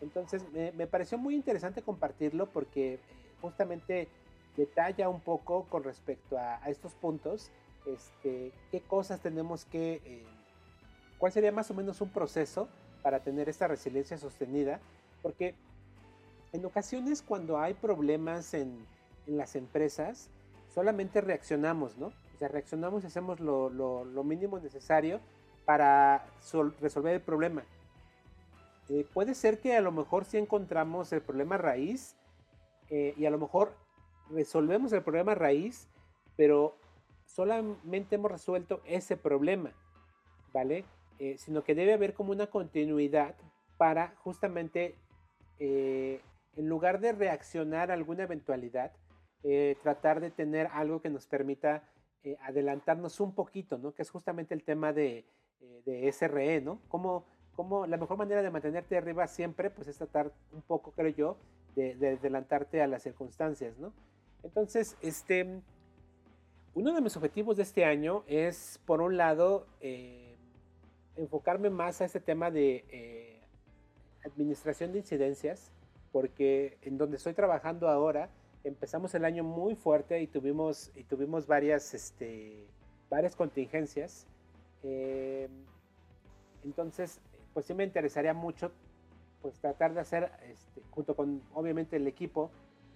Entonces 0.00 0.44
me, 0.52 0.86
pareció 0.86 1.18
muy 1.18 1.34
interesante 1.34 1.82
compartirlo 1.82 2.46
porque 2.46 2.94
eh, 2.94 3.00
justamente 3.40 4.08
detalla 4.56 5.08
un 5.08 5.20
poco 5.20 5.64
con 5.64 5.84
respecto 5.84 6.38
a, 6.38 6.56
estos 6.68 6.94
puntos, 6.94 7.50
este, 7.86 8.52
qué 8.70 8.80
cosas 8.80 9.20
tenemos 9.20 9.64
que, 9.64 10.24
cuál 11.18 11.32
sería 11.32 11.52
más 11.52 11.70
o 11.70 11.74
menos 11.74 12.00
un 12.00 12.10
proceso 12.10 12.68
para 13.02 13.20
tener 13.20 13.48
esta 13.48 13.68
resiliencia 13.68 14.18
sostenida 14.18 14.80
porque 15.22 15.54
en 16.52 16.64
ocasiones 16.64 17.22
cuando 17.22 17.58
hay 17.58 17.74
problemas 17.74 18.54
en, 18.54 18.86
las 19.26 19.54
empresas, 19.54 20.28
solamente 20.74 21.20
reaccionamos, 21.20 21.96
¿no? 21.98 22.06
O 22.06 22.38
sea, 22.38 22.48
reaccionamos 22.48 23.04
y 23.04 23.06
hacemos 23.06 23.38
lo, 23.38 24.24
mínimo 24.24 24.58
necesario 24.58 25.20
para 25.64 26.26
resolver 26.80 27.14
el 27.14 27.20
problema. 27.20 27.62
Eh, 28.92 29.06
puede 29.14 29.36
ser 29.36 29.60
que 29.60 29.76
a 29.76 29.80
lo 29.80 29.92
mejor 29.92 30.24
sí 30.24 30.36
encontramos 30.36 31.12
el 31.12 31.22
problema 31.22 31.56
raíz 31.56 32.16
eh, 32.88 33.14
y 33.16 33.24
a 33.24 33.30
lo 33.30 33.38
mejor 33.38 33.72
resolvemos 34.30 34.92
el 34.92 35.02
problema 35.02 35.36
raíz, 35.36 35.88
pero 36.36 36.76
solamente 37.24 38.16
hemos 38.16 38.32
resuelto 38.32 38.80
ese 38.84 39.16
problema, 39.16 39.72
¿vale? 40.52 40.84
Eh, 41.20 41.36
sino 41.38 41.62
que 41.62 41.76
debe 41.76 41.92
haber 41.92 42.14
como 42.14 42.32
una 42.32 42.48
continuidad 42.48 43.36
para 43.78 44.16
justamente 44.24 44.96
en 45.60 46.68
lugar 46.68 47.00
de 47.00 47.12
reaccionar 47.12 47.90
a 47.90 47.94
alguna 47.94 48.22
eventualidad, 48.22 48.92
tratar 49.82 50.20
de 50.20 50.30
tener 50.30 50.68
algo 50.72 51.02
que 51.02 51.10
nos 51.10 51.26
permita 51.26 51.84
adelantarnos 52.40 53.20
un 53.20 53.34
poquito, 53.34 53.76
¿no? 53.76 53.92
Que 53.92 54.00
es 54.00 54.10
justamente 54.10 54.54
el 54.54 54.64
tema 54.64 54.94
de, 54.94 55.26
SRE, 56.12 56.62
¿no? 56.62 56.80
Como, 56.88 57.26
como 57.56 57.86
la 57.86 57.96
mejor 57.96 58.16
manera 58.16 58.42
de 58.42 58.50
mantenerte 58.50 58.96
arriba 58.96 59.26
siempre, 59.26 59.70
pues 59.70 59.88
es 59.88 59.98
tratar 59.98 60.32
un 60.52 60.62
poco, 60.62 60.92
creo 60.92 61.10
yo, 61.10 61.36
de, 61.76 61.94
de 61.94 62.16
adelantarte 62.16 62.82
a 62.82 62.86
las 62.86 63.02
circunstancias, 63.02 63.78
¿no? 63.78 63.92
Entonces, 64.42 64.96
este, 65.02 65.60
uno 66.74 66.94
de 66.94 67.00
mis 67.00 67.16
objetivos 67.16 67.56
de 67.56 67.64
este 67.64 67.84
año 67.84 68.24
es, 68.26 68.80
por 68.86 69.00
un 69.02 69.16
lado, 69.16 69.66
enfocarme 71.16 71.68
más 71.68 72.00
a 72.00 72.06
este 72.06 72.20
tema 72.20 72.50
de 72.50 73.40
administración 74.24 74.92
de 74.92 74.98
incidencias, 74.98 75.72
porque 76.12 76.78
en 76.82 76.98
donde 76.98 77.16
estoy 77.16 77.34
trabajando 77.34 77.88
ahora, 77.88 78.30
empezamos 78.64 79.14
el 79.14 79.24
año 79.24 79.44
muy 79.44 79.74
fuerte 79.74 80.20
y 80.20 80.26
tuvimos, 80.26 80.90
y 80.94 81.04
tuvimos 81.04 81.46
varias, 81.46 81.94
este, 81.94 82.66
varias 83.08 83.36
contingencias. 83.36 84.26
Eh, 84.82 85.48
entonces, 86.64 87.20
pues 87.54 87.66
sí 87.66 87.74
me 87.74 87.84
interesaría 87.84 88.34
mucho 88.34 88.72
pues 89.42 89.58
tratar 89.58 89.94
de 89.94 90.00
hacer, 90.00 90.30
este, 90.48 90.82
junto 90.90 91.16
con 91.16 91.42
obviamente 91.54 91.96
el 91.96 92.06
equipo, 92.06 92.50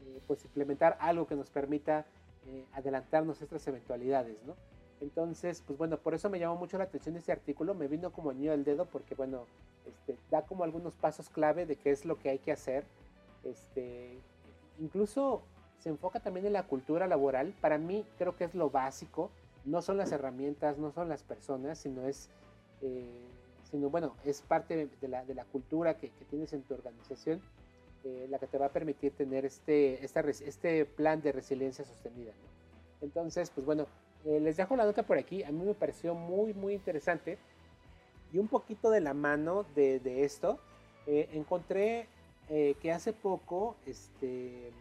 eh, 0.04 0.20
pues 0.26 0.44
implementar 0.44 0.96
algo 1.00 1.26
que 1.26 1.36
nos 1.36 1.50
permita 1.50 2.04
eh, 2.46 2.64
adelantarnos 2.74 3.40
estas 3.40 3.66
eventualidades, 3.66 4.44
¿no? 4.44 4.54
Entonces, 5.00 5.62
pues 5.66 5.78
bueno, 5.78 5.98
por 5.98 6.14
eso 6.14 6.30
me 6.30 6.38
llamó 6.38 6.56
mucho 6.56 6.78
la 6.78 6.84
atención 6.84 7.16
este 7.16 7.32
artículo, 7.32 7.74
me 7.74 7.88
vino 7.88 8.12
como 8.12 8.32
niño 8.32 8.52
al 8.52 8.64
dedo 8.64 8.86
porque 8.86 9.14
bueno, 9.14 9.46
este, 9.86 10.18
da 10.30 10.42
como 10.42 10.64
algunos 10.64 10.94
pasos 10.94 11.28
clave 11.28 11.66
de 11.66 11.76
qué 11.76 11.90
es 11.90 12.04
lo 12.04 12.18
que 12.18 12.30
hay 12.30 12.38
que 12.38 12.52
hacer. 12.52 12.84
Este, 13.44 14.18
incluso 14.78 15.42
se 15.78 15.90
enfoca 15.90 16.20
también 16.20 16.46
en 16.46 16.52
la 16.52 16.66
cultura 16.66 17.06
laboral. 17.06 17.54
Para 17.60 17.78
mí 17.78 18.06
creo 18.18 18.36
que 18.36 18.44
es 18.44 18.54
lo 18.54 18.70
básico. 18.70 19.30
No 19.64 19.82
son 19.82 19.96
las 19.96 20.12
herramientas, 20.12 20.78
no 20.78 20.90
son 20.90 21.08
las 21.08 21.22
personas, 21.22 21.78
sino 21.78 22.06
es, 22.06 22.30
eh, 22.80 23.26
sino 23.70 23.90
bueno, 23.90 24.16
es 24.24 24.42
parte 24.42 24.88
de 25.00 25.08
la, 25.08 25.24
de 25.24 25.34
la 25.34 25.44
cultura 25.44 25.98
que, 25.98 26.10
que, 26.10 26.24
tienes 26.24 26.52
en 26.52 26.62
tu 26.62 26.74
organización 26.74 27.40
eh, 28.04 28.26
la 28.28 28.38
que 28.38 28.46
te 28.46 28.58
va 28.58 28.66
a 28.66 28.72
permitir 28.72 29.12
tener 29.12 29.44
este, 29.44 30.04
esta, 30.04 30.20
este 30.20 30.84
plan 30.84 31.22
de 31.22 31.32
resiliencia 31.32 31.84
sostenida. 31.84 32.32
Entonces, 33.00 33.50
pues 33.50 33.64
bueno, 33.66 33.86
eh, 34.24 34.40
les 34.40 34.56
dejo 34.56 34.76
la 34.76 34.84
nota 34.84 35.02
por 35.02 35.18
aquí. 35.18 35.42
A 35.42 35.50
mí 35.50 35.64
me 35.64 35.74
pareció 35.74 36.14
muy, 36.14 36.52
muy 36.54 36.74
interesante. 36.74 37.38
Y 38.32 38.38
un 38.38 38.48
poquito 38.48 38.90
de 38.90 39.00
la 39.00 39.14
mano 39.14 39.64
de, 39.74 40.00
de 40.00 40.24
esto, 40.24 40.58
encontré 41.06 42.08
que 42.48 42.92
hace 42.92 43.12
poco, 43.12 43.76
este 43.86 44.72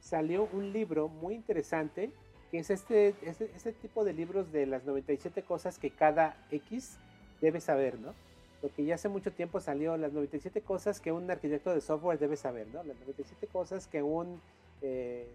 salió 0.00 0.48
un 0.52 0.72
libro 0.72 1.08
muy 1.08 1.34
interesante, 1.34 2.10
que 2.50 2.58
es 2.58 2.70
este, 2.70 3.14
este, 3.22 3.50
este, 3.54 3.72
tipo 3.72 4.04
de 4.04 4.12
libros 4.12 4.50
de 4.52 4.66
las 4.66 4.84
97 4.84 5.42
cosas 5.42 5.78
que 5.78 5.90
cada 5.90 6.36
X 6.50 6.96
debe 7.40 7.60
saber, 7.60 7.98
¿no? 7.98 8.14
Porque 8.60 8.84
ya 8.84 8.96
hace 8.96 9.08
mucho 9.08 9.32
tiempo 9.32 9.60
salió 9.60 9.96
las 9.96 10.12
97 10.12 10.60
cosas 10.62 11.00
que 11.00 11.12
un 11.12 11.30
arquitecto 11.30 11.72
de 11.72 11.80
software 11.80 12.18
debe 12.18 12.36
saber, 12.36 12.66
¿no? 12.68 12.82
Las 12.82 12.98
97 12.98 13.46
cosas 13.46 13.86
que 13.86 14.02
un... 14.02 14.40
Eh, 14.82 15.26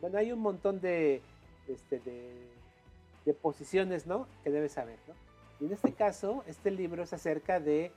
bueno, 0.00 0.18
hay 0.18 0.32
un 0.32 0.40
montón 0.40 0.80
de, 0.80 1.20
este, 1.68 2.00
de, 2.00 3.34
posiciones, 3.34 4.06
¿no? 4.06 4.26
Que 4.42 4.50
debe 4.50 4.68
saber, 4.68 4.98
¿no? 5.06 5.14
Y 5.60 5.66
en 5.66 5.72
este 5.72 5.92
caso, 5.92 6.42
este 6.48 6.70
libro 6.70 7.02
es 7.04 7.12
acerca 7.12 7.60
de 7.60 7.92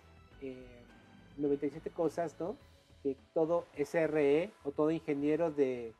97 1.38 1.90
eh, 1.90 1.92
cosas, 1.92 2.36
¿no? 2.40 2.56
que 3.06 3.16
todo 3.36 3.68
SRE 3.78 4.50
o 4.64 4.72
todo 4.72 4.90
ingeniero 4.90 5.52
de, 5.52 5.94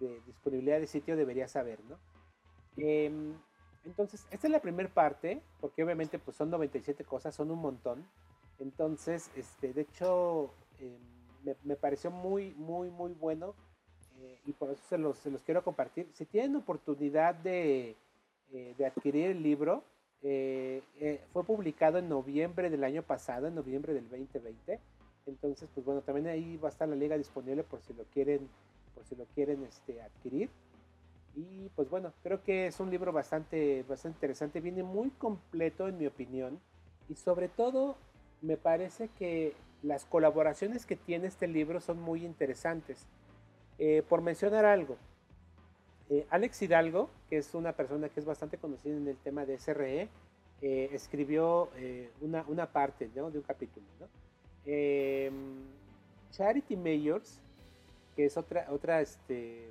eh, 0.00 0.20
disponibilidad 0.26 0.80
de 0.80 0.86
sitio 0.86 1.16
debería 1.16 1.48
saber, 1.48 1.80
¿no? 1.84 1.98
Em, 2.76 3.34
entonces, 3.84 4.26
esta 4.30 4.46
es 4.46 4.52
la 4.52 4.60
primera 4.60 4.88
parte, 4.88 5.42
porque 5.60 5.82
obviamente 5.82 6.18
pues 6.18 6.36
son 6.36 6.50
97 6.50 7.04
cosas, 7.04 7.34
son 7.34 7.50
un 7.50 7.58
montón. 7.58 8.06
Entonces, 8.58 9.30
este, 9.36 9.72
de 9.72 9.82
hecho, 9.82 10.54
em, 10.78 10.98
me, 11.64 11.76
pareció 11.76 12.10
muy, 12.10 12.54
muy, 12.54 12.90
muy 12.90 13.12
bueno 13.12 13.54
eh, 14.20 14.40
y 14.46 14.52
por 14.52 14.70
eso 14.70 14.82
se 14.88 14.98
los, 14.98 15.18
se 15.18 15.30
los, 15.30 15.42
quiero 15.42 15.64
compartir. 15.64 16.08
Si 16.12 16.26
tienen 16.26 16.56
oportunidad 16.56 17.34
de, 17.34 17.96
eh, 18.52 18.74
de 18.76 18.86
adquirir 18.86 19.30
el 19.30 19.42
libro, 19.42 19.84
fue 21.32 21.42
publicado 21.44 21.98
en 21.98 22.08
noviembre 22.08 22.70
del 22.70 22.84
año 22.84 23.02
pasado, 23.02 23.48
en 23.48 23.56
noviembre 23.56 23.92
del 23.92 24.08
2020. 24.08 24.78
Entonces, 25.26 25.68
pues 25.74 25.84
bueno, 25.84 26.00
también 26.02 26.28
ahí 26.28 26.56
va 26.58 26.68
a 26.68 26.70
estar 26.70 26.88
la 26.88 26.94
liga 26.94 27.18
disponible 27.18 27.64
por 27.64 27.80
si 27.82 27.92
lo 27.92 28.04
quieren, 28.04 28.48
por 29.02 29.08
si 29.08 29.16
lo 29.16 29.24
quieren 29.34 29.64
este, 29.64 30.00
adquirir. 30.00 30.48
Y 31.34 31.68
pues 31.74 31.88
bueno, 31.90 32.12
creo 32.22 32.42
que 32.42 32.66
es 32.66 32.78
un 32.78 32.90
libro 32.90 33.12
bastante, 33.12 33.84
bastante 33.88 34.16
interesante, 34.16 34.60
viene 34.60 34.82
muy 34.82 35.10
completo 35.10 35.88
en 35.88 35.98
mi 35.98 36.06
opinión. 36.06 36.60
Y 37.08 37.16
sobre 37.16 37.48
todo, 37.48 37.96
me 38.42 38.56
parece 38.56 39.08
que 39.18 39.54
las 39.82 40.04
colaboraciones 40.04 40.86
que 40.86 40.94
tiene 40.94 41.26
este 41.26 41.48
libro 41.48 41.80
son 41.80 42.00
muy 42.00 42.24
interesantes. 42.24 43.06
Eh, 43.78 44.02
por 44.08 44.20
mencionar 44.20 44.64
algo, 44.64 44.96
eh, 46.10 46.26
Alex 46.30 46.62
Hidalgo, 46.62 47.10
que 47.28 47.38
es 47.38 47.54
una 47.54 47.72
persona 47.72 48.08
que 48.08 48.20
es 48.20 48.26
bastante 48.26 48.58
conocida 48.58 48.96
en 48.96 49.08
el 49.08 49.16
tema 49.16 49.44
de 49.46 49.58
SRE, 49.58 50.08
eh, 50.60 50.90
escribió 50.92 51.70
una, 52.20 52.44
una, 52.46 52.66
parte 52.70 53.08
de 53.08 53.20
un 53.20 53.42
capítulo. 53.42 53.86
¿no? 53.98 54.06
Em, 54.64 55.64
Charity 56.30 56.76
Mayors, 56.76 57.41
que 58.16 58.26
es 58.26 58.36
otra, 58.36 58.66
otra 58.70 59.00
este, 59.00 59.70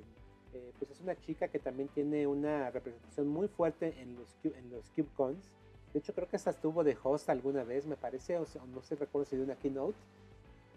eh, 0.54 0.72
pues 0.78 0.90
es 0.90 1.00
una 1.00 1.16
chica 1.16 1.48
que 1.48 1.58
también 1.58 1.88
tiene 1.88 2.26
una 2.26 2.70
representación 2.70 3.28
muy 3.28 3.48
fuerte 3.48 3.94
en 4.00 4.16
los, 4.16 4.28
en 4.44 4.70
los 4.70 4.90
CubeCons. 4.90 5.50
De 5.92 5.98
hecho, 5.98 6.14
creo 6.14 6.28
que 6.28 6.36
hasta 6.36 6.50
estuvo 6.50 6.84
de 6.84 6.96
host 7.02 7.28
alguna 7.30 7.64
vez, 7.64 7.86
me 7.86 7.96
parece, 7.96 8.38
o 8.38 8.46
no 8.72 8.82
sé, 8.82 8.96
recuerdo 8.96 9.26
si 9.26 9.36
de 9.36 9.44
una 9.44 9.56
keynote. 9.56 9.96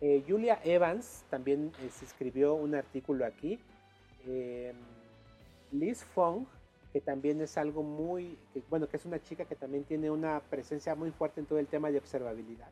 Eh, 0.01 0.23
Julia 0.27 0.59
Evans 0.63 1.23
también 1.29 1.71
eh, 1.81 1.89
se 1.89 2.05
escribió 2.05 2.53
un 2.53 2.75
artículo 2.75 3.25
aquí. 3.25 3.59
Em, 4.27 4.75
Liz 5.71 6.03
Fong, 6.03 6.45
que 6.91 7.01
también 7.01 7.41
es 7.41 7.57
algo 7.57 7.83
muy, 7.83 8.37
bueno, 8.69 8.87
que 8.87 8.97
es 8.97 9.05
una 9.05 9.21
chica 9.21 9.45
que 9.45 9.55
también 9.55 9.83
tiene 9.83 10.09
una 10.09 10.39
presencia 10.41 10.95
muy 10.95 11.11
fuerte 11.11 11.39
en 11.41 11.45
todo 11.45 11.59
el 11.59 11.67
tema 11.67 11.91
de 11.91 11.97
observabilidad. 11.97 12.69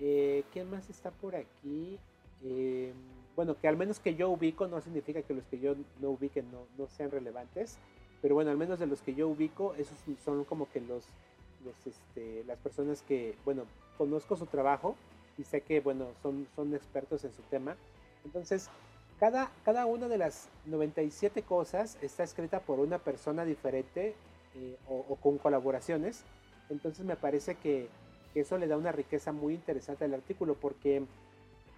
Eh, 0.00 0.44
¿Quién 0.52 0.70
más 0.70 0.90
está 0.90 1.10
por 1.10 1.36
aquí? 1.36 1.98
Bueno, 3.36 3.56
que 3.58 3.68
al 3.68 3.76
menos 3.76 3.98
que 3.98 4.14
yo 4.14 4.28
ubico, 4.28 4.66
no 4.66 4.80
significa 4.80 5.22
que 5.22 5.34
los 5.34 5.44
que 5.46 5.58
yo 5.58 5.74
no 6.00 6.10
ubique 6.10 6.42
no, 6.42 6.66
no, 6.76 6.88
sean 6.88 7.10
relevantes, 7.10 7.78
pero 8.20 8.34
bueno, 8.34 8.50
al 8.50 8.58
menos 8.58 8.78
de 8.78 8.86
los 8.86 9.00
que 9.00 9.14
yo 9.14 9.28
ubico, 9.28 9.74
esos 9.74 9.96
son 10.24 10.44
como 10.44 10.70
que 10.70 10.80
los, 10.80 11.04
los 11.64 11.86
este, 11.86 12.44
las 12.44 12.58
personas 12.58 13.02
que, 13.02 13.34
bueno, 13.44 13.64
conozco 13.96 14.36
su 14.36 14.46
trabajo 14.46 14.96
y 15.38 15.44
sé 15.44 15.62
que, 15.62 15.80
bueno, 15.80 16.08
son, 16.22 16.46
son 16.54 16.74
expertos 16.74 17.24
en 17.24 17.32
su 17.32 17.42
tema. 17.42 17.76
Entonces, 18.24 18.68
cada, 19.18 19.50
cada 19.64 19.86
una 19.86 20.08
de 20.08 20.18
las 20.18 20.48
97 20.66 21.42
cosas 21.42 21.96
está 22.02 22.22
escrita 22.22 22.60
por 22.60 22.80
una 22.80 22.98
persona 22.98 23.44
diferente 23.44 24.14
eh, 24.56 24.76
o 24.88 25.16
con 25.16 25.38
colaboraciones. 25.38 26.24
Entonces 26.68 27.04
me 27.04 27.16
parece 27.16 27.54
que 27.56 27.88
eso 28.34 28.58
le 28.58 28.66
da 28.66 28.76
una 28.76 28.92
riqueza 28.92 29.32
muy 29.32 29.54
interesante 29.54 30.04
al 30.04 30.14
artículo 30.14 30.54
porque 30.54 31.02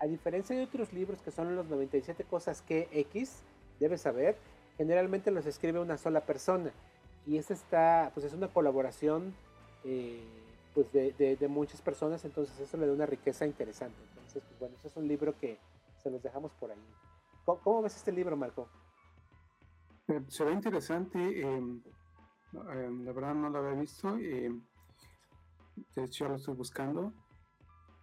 a 0.00 0.06
diferencia 0.06 0.56
de 0.56 0.64
otros 0.64 0.92
libros 0.92 1.20
que 1.22 1.30
son 1.30 1.54
los 1.56 1.66
97 1.66 2.24
cosas 2.24 2.62
que 2.62 2.88
X 2.92 3.42
debe 3.80 3.98
saber, 3.98 4.36
generalmente 4.76 5.30
los 5.30 5.46
escribe 5.46 5.80
una 5.80 5.96
sola 5.96 6.20
persona 6.20 6.72
y 7.26 7.38
esta 7.38 7.54
está, 7.54 8.10
pues 8.14 8.26
es 8.26 8.34
una 8.34 8.48
colaboración 8.48 9.34
eh, 9.84 10.22
pues 10.74 10.92
de, 10.92 11.12
de, 11.12 11.48
muchas 11.48 11.80
personas, 11.80 12.24
entonces 12.24 12.58
eso 12.58 12.76
le 12.76 12.86
da 12.86 12.92
una 12.92 13.06
riqueza 13.06 13.46
interesante. 13.46 13.96
Entonces, 14.08 14.42
pues 14.42 14.58
bueno, 14.58 14.74
ese 14.76 14.88
es 14.88 14.96
un 14.96 15.06
libro 15.06 15.38
que 15.38 15.58
se 16.02 16.10
los 16.10 16.20
dejamos 16.22 16.52
por 16.54 16.72
ahí. 16.72 16.78
¿Cómo, 17.44 17.82
ves 17.82 17.96
este 17.96 18.10
libro, 18.10 18.36
Marco? 18.36 18.68
Eh, 20.08 20.20
se 20.28 20.44
ve 20.44 20.52
interesante, 20.52 21.18
em, 21.18 21.80
em, 22.52 23.04
la 23.04 23.12
verdad 23.12 23.34
no 23.34 23.50
lo 23.50 23.58
había 23.58 23.80
visto. 23.80 24.16
Em, 24.16 24.62
de 25.94 26.04
hecho, 26.04 26.28
lo 26.28 26.34
estoy 26.34 26.54
buscando 26.54 27.12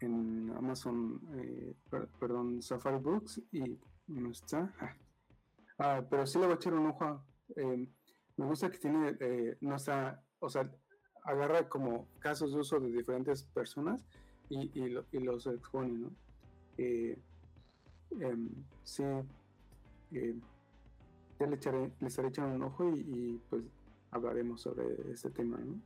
en 0.01 0.51
Amazon, 0.57 1.21
eh, 1.35 1.73
perdón, 2.19 2.61
Safari 2.61 2.97
Books 2.97 3.41
y 3.51 3.79
no 4.07 4.31
está. 4.31 4.73
Ah, 5.77 6.03
pero 6.09 6.25
sí 6.25 6.37
le 6.37 6.45
voy 6.45 6.53
a 6.53 6.55
echar 6.55 6.73
un 6.73 6.87
ojo. 6.87 7.23
Eh, 7.55 7.87
me 8.37 8.45
gusta 8.45 8.69
que 8.69 8.77
tiene, 8.77 9.15
eh, 9.19 9.57
no 9.61 9.75
está, 9.75 10.23
o 10.39 10.49
sea, 10.49 10.69
agarra 11.23 11.67
como 11.69 12.07
casos 12.19 12.53
de 12.53 12.59
uso 12.59 12.79
de 12.79 12.91
diferentes 12.91 13.43
personas 13.43 14.05
y, 14.49 14.71
y, 14.73 15.19
los 15.19 15.47
expone, 15.47 15.93
¿no? 15.93 16.11
Em, 16.77 18.49
sí, 18.83 19.03
ya 20.11 21.47
le, 21.47 21.55
echaré, 21.55 21.91
le 21.99 22.07
estaré 22.07 22.27
echando 22.27 22.55
un 22.55 22.63
ojo 22.63 22.89
y, 22.89 22.99
y 22.99 23.41
pues 23.49 23.63
hablaremos 24.11 24.61
sobre 24.61 25.11
este 25.11 25.29
tema, 25.29 25.57
¿no? 25.57 25.79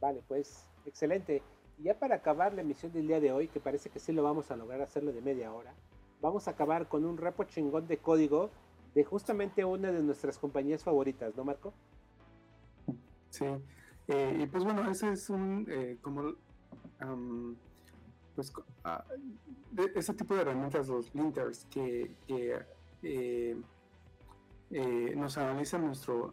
Vale, 0.00 0.22
pues 0.26 0.70
Excelente. 0.86 1.42
Y 1.80 1.84
ya 1.84 1.98
para 1.98 2.16
acabar 2.16 2.52
la 2.52 2.60
emisión 2.60 2.92
del 2.92 3.06
día 3.06 3.20
de 3.20 3.32
hoy, 3.32 3.48
que 3.48 3.58
parece 3.58 3.88
que 3.88 3.98
sí 3.98 4.12
lo 4.12 4.22
vamos 4.22 4.50
a 4.50 4.56
lograr 4.56 4.82
hacerlo 4.82 5.14
de 5.14 5.22
media 5.22 5.50
hora, 5.50 5.72
vamos 6.20 6.46
a 6.46 6.50
acabar 6.50 6.88
con 6.88 7.06
un 7.06 7.16
repo 7.16 7.44
chingón 7.44 7.86
de 7.86 7.96
código 7.96 8.50
de 8.94 9.02
justamente 9.02 9.64
una 9.64 9.90
de 9.90 10.02
nuestras 10.02 10.36
compañías 10.36 10.84
favoritas, 10.84 11.34
¿no, 11.36 11.44
Marco? 11.44 11.72
Sí. 13.30 13.46
Eh, 14.08 14.40
y 14.42 14.46
pues 14.46 14.62
bueno, 14.62 14.90
ese 14.90 15.12
es 15.12 15.30
un, 15.30 15.66
eh, 15.70 15.96
como, 16.02 16.34
pues, 18.34 18.52
ah, 18.84 19.02
ese 19.94 20.12
tipo 20.12 20.34
de 20.34 20.42
herramientas, 20.42 20.86
los 20.88 21.14
linters, 21.14 21.64
que, 21.70 22.14
eh, 23.02 23.56
nos 25.16 25.38
analizan 25.38 25.86
nuestro, 25.86 26.30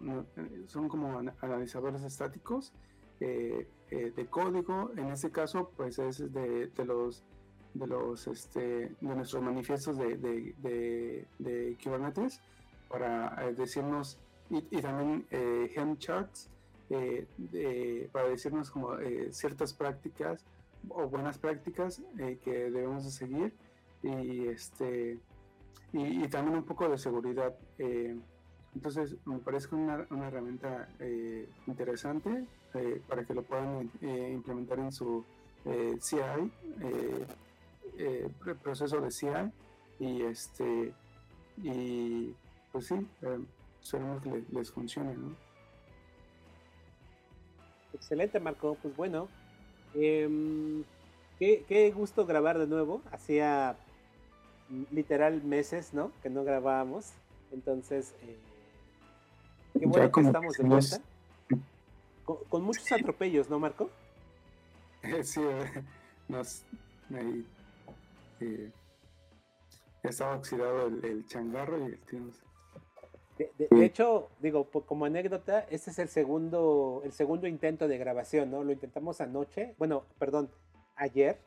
son 0.65 0.89
como 0.89 1.17
analizadores 1.41 2.03
estáticos 2.03 2.73
eh, 3.19 3.67
eh, 3.89 4.11
de 4.15 4.25
código, 4.27 4.91
en 4.95 5.11
este 5.11 5.31
caso 5.31 5.71
pues 5.75 5.97
es 5.97 6.31
de, 6.33 6.69
los 6.85 7.23
de 7.73 7.87
los 7.87 8.27
este, 8.27 8.59
de 8.59 9.15
nuestros 9.15 9.41
manifiestos 9.41 9.97
de, 9.97 10.17
de, 10.17 11.77
Kubernetes 11.81 12.41
para 12.89 13.47
eh, 13.47 13.53
decirnos 13.53 14.19
y, 14.49 14.61
también 14.81 15.25
hem 15.31 15.97
charts 15.97 16.49
para 18.11 18.29
decirnos 18.29 18.69
como 18.69 18.97
ciertas 19.31 19.73
prácticas 19.73 20.45
o 20.89 21.07
buenas 21.07 21.37
prácticas 21.37 22.01
que 22.43 22.69
debemos 22.69 23.03
de 23.05 23.11
seguir 23.11 23.53
y 24.03 24.47
este 24.47 25.19
y, 25.91 26.27
también 26.27 26.57
un 26.57 26.65
poco 26.65 26.87
de 26.87 26.97
seguridad 26.97 27.55
entonces 28.75 29.15
me 29.25 29.39
parece 29.39 29.73
una, 29.73 30.05
una 30.11 30.27
herramienta 30.27 30.89
interesante 31.67 32.45
eh, 32.73 33.01
para 33.07 33.23
que 33.25 33.33
lo 33.33 33.43
puedan 33.43 33.89
eh, 34.01 34.31
implementar 34.33 34.79
en 34.79 34.91
su 34.91 35.23
eh, 35.65 35.97
CI, 35.99 36.17
proceso 38.63 39.01
de 39.01 39.11
CI. 39.11 39.27
Y 39.99 40.21
este, 40.21 40.93
y 41.63 42.35
pues 42.71 42.87
sí, 42.87 43.07
esperemos 43.81 44.21
que 44.21 44.43
les, 44.51 44.71
funcione, 44.71 45.15
¿no? 45.15 45.35
Excelente, 47.93 48.39
Marco. 48.39 48.77
Pues 48.81 48.95
bueno, 48.95 49.27
em, 49.95 50.83
qué, 51.39 51.91
gusto 51.95 52.25
grabar 52.25 52.59
de 52.59 52.67
nuevo. 52.67 53.01
Hacía 53.11 53.75
literal 54.91 55.43
meses, 55.43 55.93
¿no? 55.93 56.11
Que 56.21 56.29
no 56.29 56.43
grabábamos. 56.43 57.13
Entonces, 57.51 58.13
eh, 58.21 58.37
qué 59.79 59.85
bueno 59.85 60.11
que 60.11 60.21
estamos 60.21 60.57
de 60.57 60.63
vuelta. 60.63 61.01
Con, 62.27 62.63
muchos 62.63 62.91
atropellos, 62.91 63.49
¿no, 63.49 63.57
Marco? 63.57 63.89
sí, 65.23 65.39
nos, 66.27 66.65
ahí, 67.15 67.45
eh, 68.41 68.69
estaba 70.03 70.35
oxidado 70.35 70.87
el, 70.87 71.25
changarro 71.27 71.79
y 71.79 71.93
el 71.93 71.99
tío. 71.99 72.19
De, 73.37 73.85
hecho, 73.85 74.29
digo, 74.41 74.65
como 74.65 75.05
anécdota, 75.05 75.61
este 75.69 75.91
es 75.91 75.99
el 75.99 76.09
segundo, 76.09 77.01
el 77.05 77.13
segundo 77.13 77.47
intento 77.47 77.87
de 77.87 77.97
grabación, 77.97 78.51
¿no? 78.51 78.61
Lo 78.61 78.73
intentamos 78.73 79.21
anoche, 79.21 79.75
bueno, 79.77 80.03
perdón, 80.19 80.51
ayer. 80.95 81.39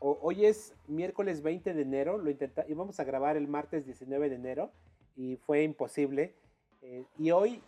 hoy 0.00 0.46
es 0.46 0.74
miércoles 0.88 1.40
20 1.42 1.72
de 1.72 1.82
enero, 1.82 2.18
lo 2.18 2.30
intenta, 2.30 2.64
íbamos 2.68 2.98
a 2.98 3.04
grabar 3.04 3.36
el 3.36 3.46
martes 3.46 3.84
19 3.84 4.28
de 4.30 4.34
enero 4.34 4.72
y 5.14 5.36
fue 5.36 5.62
imposible. 5.62 6.34
Eh, 6.82 7.04
y 7.16 7.30
hoy 7.30 7.62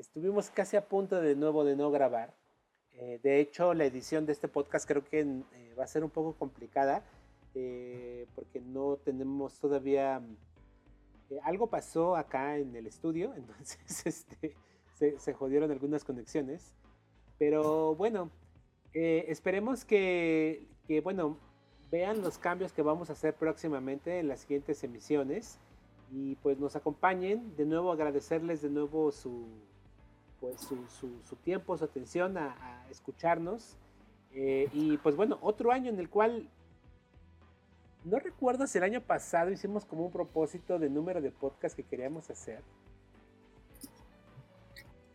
estuvimos 0.00 0.50
casi 0.50 0.76
a 0.76 0.88
punto 0.88 1.20
de 1.20 1.36
nuevo 1.36 1.64
de 1.64 1.76
no 1.76 1.90
grabar. 1.90 2.34
Eh, 2.92 3.20
de 3.22 3.40
hecho, 3.40 3.74
la 3.74 3.84
edición 3.84 4.26
de 4.26 4.32
este 4.32 4.48
podcast 4.48 4.88
creo 4.88 5.04
que 5.04 5.20
eh, 5.20 5.74
va 5.78 5.84
a 5.84 5.86
ser 5.86 6.02
un 6.02 6.10
poco 6.10 6.34
complicada 6.34 7.04
porque 8.34 8.60
no 8.60 8.96
tenemos 9.04 9.58
todavía... 9.58 10.22
algo 11.42 11.66
pasó 11.66 12.14
acá 12.14 12.58
en 12.58 12.76
el 12.76 12.86
estudio, 12.86 13.34
entonces 13.36 14.06
este, 14.06 14.56
se, 14.94 15.34
jodieron 15.34 15.70
algunas 15.70 16.04
conexiones. 16.04 16.74
Pero 17.38 17.94
bueno, 17.96 18.30
esperemos 18.92 19.84
que, 19.84 20.68
que, 20.86 21.00
bueno, 21.00 21.38
vean 21.90 22.22
los 22.22 22.38
cambios 22.38 22.72
que 22.72 22.82
vamos 22.82 23.10
a 23.10 23.14
hacer 23.14 23.34
próximamente 23.34 24.20
en 24.20 24.28
las 24.28 24.40
siguientes 24.40 24.84
emisiones 24.84 25.58
y 26.12 26.36
pues 26.36 26.58
nos 26.58 26.76
acompañen. 26.76 27.56
De 27.56 27.66
nuevo 27.66 27.90
agradecerles 27.90 28.62
de 28.62 28.70
nuevo 28.70 29.10
su, 29.10 29.48
pues, 30.40 30.60
su, 30.60 31.36
tiempo, 31.36 31.76
su 31.76 31.84
atención 31.84 32.36
a, 32.38 32.86
escucharnos. 32.90 33.76
Eh, 34.32 34.68
y 34.72 34.96
pues 34.98 35.16
bueno, 35.16 35.38
otro 35.42 35.72
año 35.72 35.90
en 35.90 35.98
el 35.98 36.08
cual 36.08 36.48
no 38.04 38.18
recuerdo 38.18 38.66
si 38.66 38.78
el 38.78 38.84
año 38.84 39.00
pasado 39.00 39.50
hicimos 39.50 39.84
como 39.84 40.06
un 40.06 40.12
propósito 40.12 40.78
de 40.78 40.88
número 40.88 41.20
de 41.20 41.30
podcast 41.30 41.76
que 41.76 41.82
queríamos 41.82 42.30
hacer. 42.30 42.62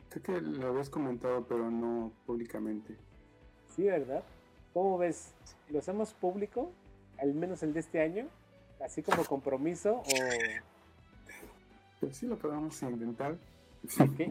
Creo 0.09 0.23
que 0.23 0.41
lo 0.41 0.67
habías 0.67 0.89
comentado, 0.89 1.45
pero 1.47 1.69
no 1.71 2.11
públicamente. 2.25 2.95
Sí, 3.75 3.83
¿verdad? 3.83 4.23
¿Cómo 4.73 4.97
ves? 4.97 5.33
¿Lo 5.69 5.79
hacemos 5.79 6.13
público? 6.13 6.71
Al 7.17 7.33
menos 7.33 7.63
el 7.63 7.73
de 7.73 7.79
este 7.79 8.01
año. 8.01 8.27
Así 8.79 9.01
como 9.01 9.23
compromiso 9.23 9.95
o 9.95 10.03
pues 11.99 12.17
sí, 12.17 12.27
lo 12.27 12.37
podemos 12.37 12.81
intentar. 12.83 13.37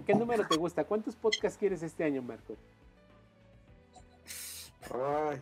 ¿Qué, 0.06 0.14
número 0.14 0.46
te 0.46 0.56
gusta? 0.56 0.84
¿Cuántos 0.84 1.16
podcasts 1.16 1.58
quieres 1.58 1.82
este 1.82 2.04
año, 2.04 2.22
Marco? 2.22 2.56
Ay. 4.92 5.40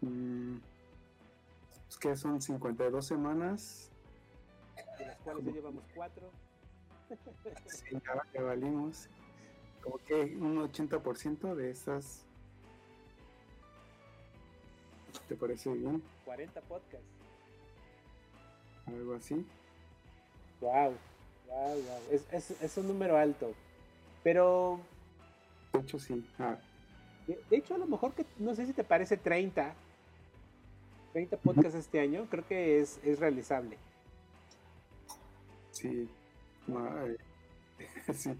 Mm, 0.00 0.56
es 1.88 1.96
que 1.98 2.16
son 2.16 2.40
52 2.40 3.06
semanas. 3.06 3.90
De 4.98 5.06
las 5.06 5.16
cuales 5.18 5.44
ya 5.44 5.52
llevamos 5.52 5.84
4. 5.94 6.30
Sí, 7.66 7.96
ya, 8.34 8.42
valimos. 8.42 9.08
Como 9.82 9.98
que 9.98 10.14
un 10.36 10.56
80% 10.56 11.54
de 11.54 11.70
estas. 11.70 12.24
¿Te 15.28 15.36
parece 15.36 15.72
bien? 15.72 16.02
40 16.24 16.60
podcasts. 16.62 17.06
Algo 18.86 19.14
así. 19.14 19.46
Wow, 20.60 20.96
wow, 21.52 21.74
wow. 21.74 22.20
Es, 22.60 22.76
un 22.76 22.88
número 22.88 23.16
alto. 23.16 23.52
Pero. 24.22 24.80
De 25.72 25.80
hecho, 25.80 25.98
sí. 25.98 26.24
Ah. 26.38 26.56
De, 27.26 27.56
hecho, 27.56 27.74
a 27.74 27.78
lo 27.78 27.86
mejor 27.86 28.12
que 28.12 28.26
no 28.38 28.54
sé 28.54 28.66
si 28.66 28.72
te 28.72 28.84
parece 28.84 29.16
30. 29.16 29.74
30 31.12 31.36
podcasts 31.36 31.74
este 31.74 32.00
año, 32.00 32.26
creo 32.30 32.46
que 32.46 32.80
es, 32.80 32.98
es 33.04 33.18
realizable. 33.18 33.76
Sí. 35.70 36.08
sí. 38.14 38.30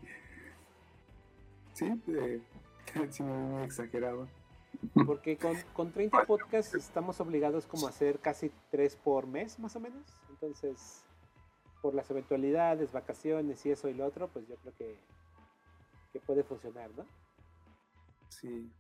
Sí, 1.75 1.87
eh, 2.09 2.41
sí, 3.11 3.23
muy 3.23 3.65
exagerado. 3.65 4.27
Porque 5.07 5.37
con, 5.37 5.57
con 5.75 5.93
30 5.93 6.25
podcasts 6.25 6.75
estamos 6.75 7.21
obligados 7.21 7.67
como 7.67 7.87
a 7.87 7.91
hacer 7.91 8.19
casi 8.19 8.51
3 8.71 8.97
por 8.97 9.27
mes, 9.27 9.59
más 9.59 9.77
o 9.77 9.81
menos. 9.81 10.03
Entonces, 10.31 11.05
por 11.83 11.95
las 11.95 12.11
eventualidades, 12.11 12.93
vacaciones 12.93 13.67
y 13.67 13.73
eso 13.73 13.89
y 13.89 13.95
lo 13.95 14.07
otro, 14.07 14.29
pues 14.29 14.47
yo 14.49 14.57
creo 14.57 14.75
que, 14.75 15.01
que 16.13 16.21
puede 16.21 16.45
funcionar, 16.45 16.91
¿no? 16.97 17.05
Sí. 18.29 18.73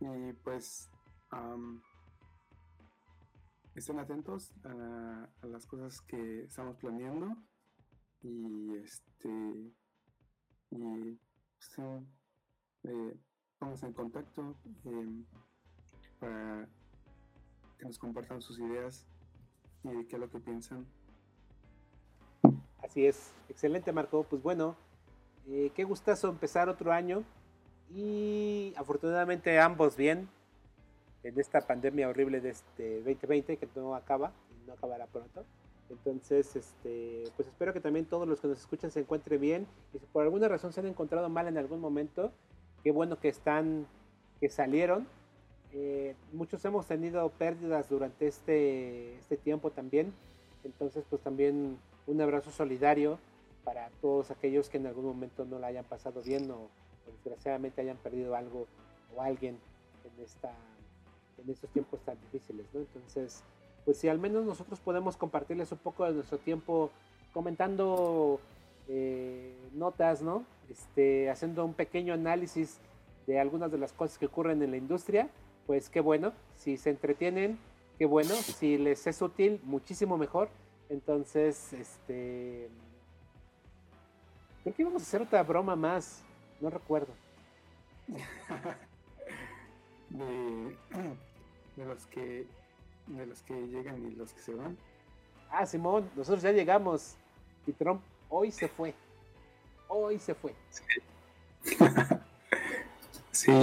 Y 0.00 0.32
pues 0.44 0.88
estén 3.74 3.98
atentos 3.98 4.52
a, 4.64 5.28
las 5.42 5.66
cosas 5.66 6.00
que 6.02 6.44
estamos 6.44 6.76
planeando 6.76 7.36
y 8.22 8.76
este 8.76 9.28
y 10.70 11.18
pues, 11.56 11.78
eh, 12.84 13.20
vamos 13.60 13.82
en 13.82 13.92
contacto 13.92 14.56
em, 14.84 15.24
para 16.20 16.68
que 17.78 17.86
nos 17.86 17.98
compartan 17.98 18.42
sus 18.42 18.58
ideas 18.58 19.06
y 19.84 20.06
qué 20.06 20.16
es 20.16 20.20
lo 20.20 20.30
que 20.30 20.40
piensan 20.40 20.86
Así 22.88 23.06
es, 23.06 23.32
excelente 23.50 23.92
Marco. 23.92 24.24
Pues 24.24 24.42
bueno, 24.42 24.74
eh, 25.46 25.70
qué 25.74 25.84
gustazo 25.84 26.30
empezar 26.30 26.70
otro 26.70 26.90
año 26.90 27.22
y 27.94 28.72
afortunadamente 28.78 29.60
ambos 29.60 29.94
bien 29.94 30.26
en 31.22 31.38
esta 31.38 31.60
pandemia 31.60 32.08
horrible 32.08 32.40
de 32.40 32.48
este 32.48 33.02
2020 33.02 33.58
que 33.58 33.68
no 33.76 33.94
acaba 33.94 34.32
no 34.66 34.72
acabará 34.72 35.06
pronto. 35.06 35.44
Entonces, 35.90 36.56
este, 36.56 37.24
pues 37.36 37.48
espero 37.48 37.74
que 37.74 37.80
también 37.80 38.06
todos 38.06 38.26
los 38.26 38.40
que 38.40 38.48
nos 38.48 38.58
escuchan 38.58 38.90
se 38.90 39.00
encuentren 39.00 39.38
bien 39.38 39.66
y 39.92 39.98
si 39.98 40.06
por 40.06 40.22
alguna 40.22 40.48
razón 40.48 40.72
se 40.72 40.80
han 40.80 40.86
encontrado 40.86 41.28
mal 41.28 41.46
en 41.46 41.58
algún 41.58 41.80
momento, 41.80 42.32
qué 42.82 42.90
bueno 42.90 43.20
que 43.20 43.28
están, 43.28 43.86
que 44.40 44.48
salieron. 44.48 45.06
Eh, 45.74 46.16
muchos 46.32 46.64
hemos 46.64 46.86
tenido 46.86 47.28
pérdidas 47.32 47.90
durante 47.90 48.28
este, 48.28 49.18
este 49.18 49.36
tiempo 49.36 49.70
también, 49.72 50.14
entonces 50.64 51.04
pues 51.10 51.20
también 51.20 51.78
un 52.08 52.20
abrazo 52.20 52.50
solidario 52.50 53.18
para 53.64 53.90
todos 54.00 54.30
aquellos 54.30 54.68
que 54.68 54.78
en 54.78 54.86
algún 54.86 55.04
momento 55.04 55.44
no 55.44 55.58
la 55.58 55.68
hayan 55.68 55.84
pasado 55.84 56.22
bien 56.22 56.50
o, 56.50 56.68
desgraciadamente 57.06 57.80
hayan 57.80 57.96
perdido 57.98 58.34
algo 58.34 58.66
o 59.14 59.22
alguien 59.22 59.58
en, 60.16 60.24
estos 61.50 61.70
tiempos 61.70 62.00
tan 62.00 62.18
difíciles, 62.20 62.66
¿no? 62.74 62.80
Entonces, 62.80 63.42
pues 63.84 63.96
si 63.98 64.08
al 64.08 64.18
menos 64.18 64.44
nosotros 64.44 64.80
podemos 64.80 65.16
compartirles 65.16 65.70
un 65.72 65.78
poco 65.78 66.04
de 66.04 66.12
nuestro 66.12 66.38
tiempo 66.38 66.90
comentando 67.32 68.40
eh, 68.88 69.54
notas, 69.72 70.20
¿no? 70.22 70.44
Este, 70.68 71.30
haciendo 71.30 71.64
un 71.64 71.74
pequeño 71.74 72.12
análisis 72.12 72.78
de 73.26 73.38
algunas 73.38 73.70
de 73.70 73.78
las 73.78 73.92
cosas 73.92 74.18
que 74.18 74.26
ocurren 74.26 74.62
en 74.62 74.70
la 74.70 74.76
industria, 74.76 75.28
pues 75.66 75.88
qué 75.88 76.00
bueno. 76.00 76.32
Si 76.56 76.76
se 76.76 76.90
entretienen, 76.90 77.58
qué 77.98 78.06
bueno. 78.06 78.34
Si 78.34 78.76
les 78.78 79.06
es 79.06 79.22
útil, 79.22 79.60
muchísimo 79.64 80.18
mejor. 80.18 80.48
Entonces, 80.88 81.72
este. 81.72 82.68
Creo 84.62 84.74
que 84.74 84.82
íbamos 84.82 85.02
a 85.02 85.04
hacer 85.04 85.22
otra 85.22 85.42
broma 85.42 85.74
más. 85.76 86.22
No 86.60 86.70
recuerdo. 86.70 87.12
de, 90.10 90.76
los 91.76 92.06
que. 92.06 92.46
De 93.06 93.26
los 93.26 93.42
que 93.42 93.66
llegan 93.68 94.04
y 94.06 94.12
los 94.12 94.32
que 94.32 94.40
se 94.40 94.54
van. 94.54 94.76
Ah, 95.50 95.66
Simón, 95.66 96.10
nosotros 96.16 96.42
ya 96.42 96.52
llegamos. 96.52 97.16
Y 97.66 97.72
Trump 97.72 98.00
hoy 98.28 98.50
se 98.50 98.68
fue. 98.68 98.94
Hoy 99.88 100.18
se 100.18 100.34
fue. 100.34 100.54
sí. 103.32 103.52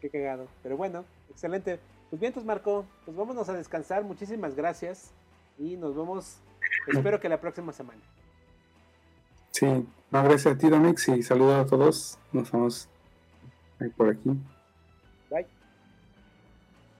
Qué 0.00 0.10
cagado. 0.10 0.48
Pero 0.62 0.76
bueno, 0.76 1.04
excelente. 1.30 1.80
Pues 2.14 2.20
bien, 2.20 2.30
entonces 2.30 2.46
Marco, 2.46 2.86
pues 3.04 3.16
vámonos 3.16 3.48
a 3.48 3.54
descansar. 3.54 4.04
Muchísimas 4.04 4.54
gracias 4.54 5.10
y 5.58 5.76
nos 5.76 5.96
vemos, 5.96 6.36
espero 6.86 7.18
que 7.18 7.28
la 7.28 7.40
próxima 7.40 7.72
semana. 7.72 8.00
Sí, 9.50 9.84
gracias 10.12 10.54
a 10.54 10.56
ti, 10.56 10.68
Domix, 10.68 11.08
y 11.08 11.24
saludos 11.24 11.66
a 11.66 11.68
todos. 11.68 12.16
Nos 12.30 12.52
vemos 12.52 12.88
por 13.96 14.10
aquí. 14.10 14.30